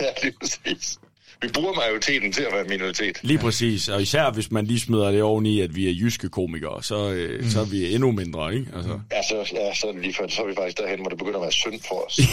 [0.00, 0.98] Ja, det er præcis.
[1.42, 3.18] Vi bruger majoriteten til at være en minoritet.
[3.22, 6.82] Lige præcis, og især hvis man lige smider det oveni, at vi er jyske komikere,
[6.82, 7.50] så, øh, mm.
[7.50, 8.66] så er vi endnu mindre, ikke?
[8.76, 9.00] Altså.
[9.12, 11.18] Ja, så, ja, så er det lige før, så er vi faktisk derhen, hvor det
[11.18, 12.20] begynder at være synd for os.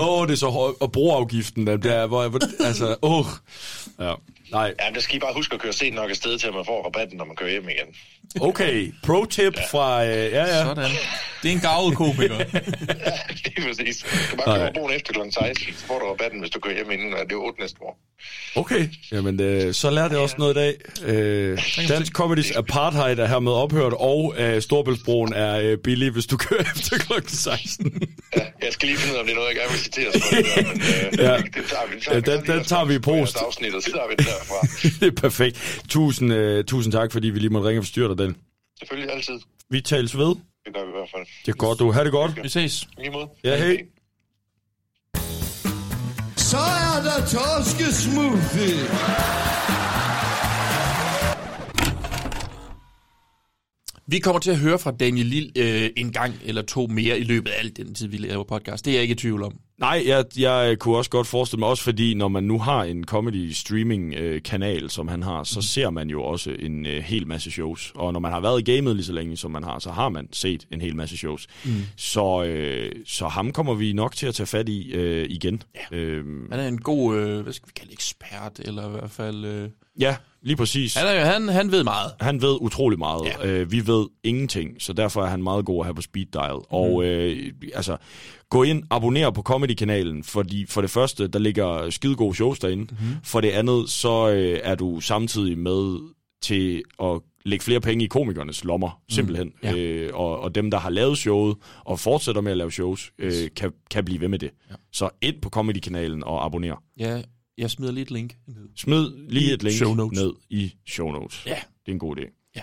[0.00, 0.80] Åh, oh, det er så hårdt.
[0.80, 3.18] Og broafgiften, der, der hvor, hvor, altså, åh.
[3.18, 3.26] Oh.
[4.00, 4.14] Ja,
[4.50, 4.74] nej.
[4.80, 6.64] Ja, men der skal I bare huske at køre sent nok afsted til, at man
[6.64, 7.94] får rabatten, når man kører hjem igen.
[8.40, 9.62] Okay, pro-tip ja.
[9.70, 10.62] fra, øh, ja, ja.
[10.64, 10.90] Sådan.
[11.42, 12.36] Det er en gavet komiker.
[13.06, 13.12] Ja,
[13.56, 14.02] lige præcis.
[14.02, 15.18] Du kan bare køre broen efter kl.
[15.30, 17.76] 16, så får du rabatten, hvis du kører hjem inden, og det er 8 næste
[17.82, 17.98] år.
[18.56, 20.74] Okay, jamen øh, så lærte jeg også noget i dag.
[21.04, 21.58] Øh,
[21.88, 26.60] Dansk Comedys Apartheid er hermed ophørt, og øh, Storbæltsbroen er øh, billig, hvis du kører
[26.76, 28.02] efter klokken 16.
[28.36, 30.12] Ja, jeg skal lige finde ud af, om det er noget, jeg gerne vil citere
[30.12, 30.22] det
[30.66, 31.32] men øh, Ja.
[31.32, 31.36] ja.
[31.36, 31.96] det tager vi.
[32.14, 33.36] Ja, den- den tager vi i post.
[33.46, 34.66] Afsnit, og så tager vi det derfra.
[35.00, 35.80] det er perfekt.
[35.88, 38.25] Tusind, øh, tusind tak, fordi vi lige måtte ringe og forstyrre dig, den.
[38.78, 39.40] Selvfølgelig altid.
[39.70, 40.34] Vi tales ved.
[40.64, 41.26] Det gør vi i hvert fald.
[41.46, 41.92] Det er godt, du.
[41.92, 42.42] Ha' det godt.
[42.42, 42.82] Vi ses.
[42.82, 43.28] I lige måde.
[43.44, 43.86] Ja, hej.
[46.36, 48.86] Så er der torskesmoothie.
[54.08, 57.24] Vi kommer til at høre fra Daniel Lille øh, en gang eller to mere i
[57.24, 58.84] løbet af al den tid, vi laver podcast.
[58.84, 59.58] Det er jeg ikke i tvivl om.
[59.78, 63.04] Nej, jeg, jeg kunne også godt forestille mig, også fordi når man nu har en
[63.04, 67.26] comedy streaming øh, kanal, som han har, så ser man jo også en øh, hel
[67.26, 67.92] masse shows.
[67.94, 70.08] Og når man har været i gamet lige så længe, som man har, så har
[70.08, 71.46] man set en hel masse shows.
[71.64, 71.70] Mm.
[71.96, 75.62] Så, øh, så ham kommer vi nok til at tage fat i øh, igen.
[75.92, 75.96] Ja.
[75.96, 79.44] Øhm, Han er en god, øh, hvad skal vi kalde ekspert, eller i hvert fald...
[79.44, 79.68] Øh,
[80.00, 80.16] ja,
[80.46, 80.94] lige præcis.
[80.94, 82.12] han, er, han, han ved meget.
[82.20, 83.22] Han ved utrolig meget.
[83.24, 83.48] Ja.
[83.48, 86.56] Øh, vi ved ingenting, så derfor er han meget god at have på speed dial.
[86.56, 86.64] Mm.
[86.68, 87.96] Og øh, altså,
[88.50, 92.82] gå ind, abonner på Comedy-kanalen, fordi for det første, der ligger skidegode shows derinde.
[92.82, 92.96] Mm.
[93.24, 98.08] For det andet, så øh, er du samtidig med til at lægge flere penge i
[98.08, 99.52] komikernes lommer, simpelthen.
[99.62, 99.76] Ja.
[99.76, 103.32] Øh, og, og dem, der har lavet showet og fortsætter med at lave shows, øh,
[103.56, 104.50] kan, kan blive ved med det.
[104.70, 104.74] Ja.
[104.92, 106.82] Så ind på Comedy-kanalen og abonner.
[106.98, 107.22] Ja,
[107.58, 108.68] jeg smider lige et link ned.
[108.76, 110.20] Smid lige I et link show notes.
[110.20, 111.46] ned i show notes.
[111.46, 111.50] Ja.
[111.54, 112.50] Det er en god idé.
[112.56, 112.62] Ja.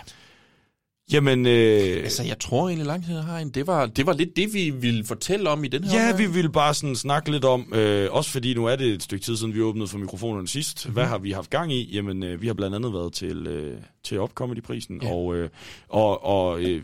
[1.14, 3.50] Jamen, øh, Altså, jeg tror egentlig lang tid, jeg har en.
[3.50, 6.30] Det var, det var lidt det, vi ville fortælle om i den her Ja, omgang.
[6.30, 9.26] vi ville bare sådan snakke lidt om, øh, også fordi nu er det et stykke
[9.26, 10.86] tid siden, vi åbnede for mikrofonerne sidst.
[10.86, 10.94] Mm-hmm.
[10.94, 11.96] Hvad har vi haft gang i?
[11.96, 15.14] Jamen, øh, vi har blandt andet været til, øh, til Opcomedy-prisen, Ja.
[15.14, 15.50] og, øh,
[15.90, 16.84] og, og øh,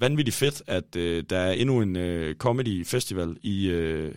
[0.00, 4.14] vanvittigt fedt, at øh, der er endnu en øh, comedy-festival i, øh,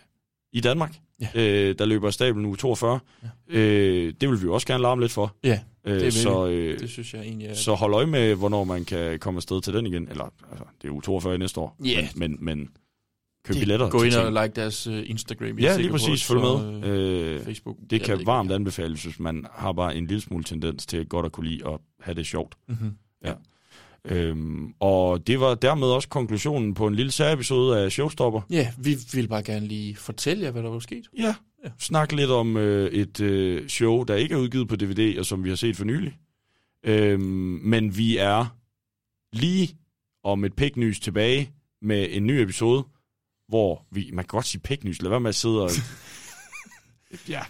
[0.53, 1.27] i Danmark, Ja.
[1.69, 2.99] øh, der løber af stablen uge 42.
[3.23, 3.57] Ja.
[3.57, 5.35] Øh, det vil vi også gerne larme lidt for.
[5.43, 7.53] Ja, Øh, det vil så, øh, Det synes jeg egentlig er...
[7.53, 10.07] så hold øje med, hvornår man kan komme afsted til den igen.
[10.09, 11.75] Eller, altså, det er uge 42 i næste år.
[11.85, 12.07] Ja.
[12.15, 12.69] Men, men, men
[13.45, 13.89] køb billetter.
[13.89, 15.47] Gå ind og like deres uh, Instagram.
[15.47, 16.23] jeg Ja, lige præcis.
[16.23, 16.83] Følg med.
[16.83, 17.77] Øh, Facebook.
[17.83, 21.05] det Jeg kan ikke, varmt anbefales, hvis man har bare en lille smule tendens til
[21.07, 22.55] godt at kunne lide at have det sjovt.
[22.67, 22.91] Mhm.
[23.25, 23.33] Ja.
[24.05, 28.41] Øhm, og det var dermed også konklusionen på en lille særepisode af Showstopper.
[28.49, 31.07] Ja, vi vil bare gerne lige fortælle jer, hvad der var sket.
[31.17, 31.35] Ja.
[31.65, 31.69] ja.
[31.79, 35.43] Snak lidt om øh, et øh, show, der ikke er udgivet på DVD, og som
[35.43, 36.17] vi har set for nylig.
[36.83, 37.21] Øhm,
[37.63, 38.57] men vi er
[39.33, 39.77] lige
[40.23, 42.83] om et piknys tilbage med en ny episode,
[43.47, 45.69] hvor vi, man kan godt sige piknys, lad være med at sidde og...
[47.29, 47.41] ja.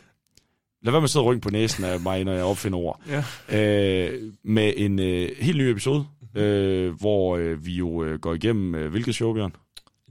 [0.83, 3.01] Lad være med at sidde og på næsen af mig, når jeg opfinder ord.
[3.07, 3.23] Ja.
[3.59, 6.05] Øh, med en øh, helt ny episode,
[6.35, 9.55] øh, hvor øh, vi jo øh, går igennem, øh, hvilket show, Bjørn?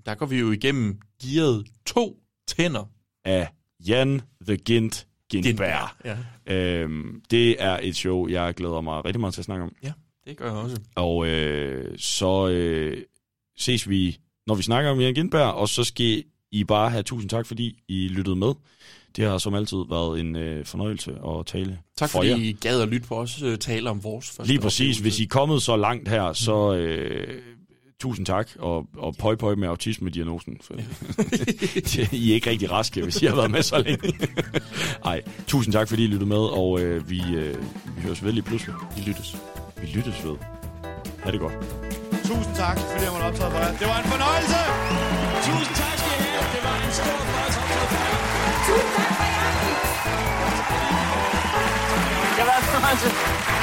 [0.06, 2.16] Der går vi jo igennem gearet to
[2.48, 2.84] tænder.
[3.24, 3.48] Af
[3.86, 5.88] Jan The Gint Gintberg.
[6.04, 6.16] Ja,
[6.46, 9.72] Øhm, det er et show, jeg glæder mig rigtig meget til at snakke om.
[10.26, 10.80] det gør jeg også.
[10.94, 13.02] Og øh, så øh,
[13.58, 17.30] ses vi, når vi snakker om Jan Gintberg, og så skal I bare have tusind
[17.30, 18.52] tak, fordi I lyttede med.
[19.16, 22.36] Det har som altid været en øh, fornøjelse at tale Tak for fordi jer.
[22.36, 24.80] I gad at lytte på os uh, tale om vores første Lige præcis.
[24.80, 25.02] oplevelse.
[25.02, 27.42] Hvis I er kommet så langt her, så øh,
[28.00, 30.56] tusind tak, og, og pøj pøj med autisme-diagnosen.
[30.62, 30.74] For,
[32.16, 34.12] I er ikke rigtig raske, hvis I har været med så længe.
[35.04, 37.54] Ej, tusind tak, fordi I lyttede med, og øh, vi, øh,
[37.96, 38.74] vi høres vel lige pludselig.
[38.96, 39.36] Vi lyttes.
[39.80, 40.36] Vi lyttes ved.
[41.24, 41.52] Ha' det godt.
[42.24, 43.72] Tusind tak, fordi jeg måtte optræde for jer.
[43.80, 44.60] Det var en fornøjelse!
[45.46, 46.46] Tusind tak skal I have.
[46.54, 47.29] Det var en stor
[53.02, 53.59] jer.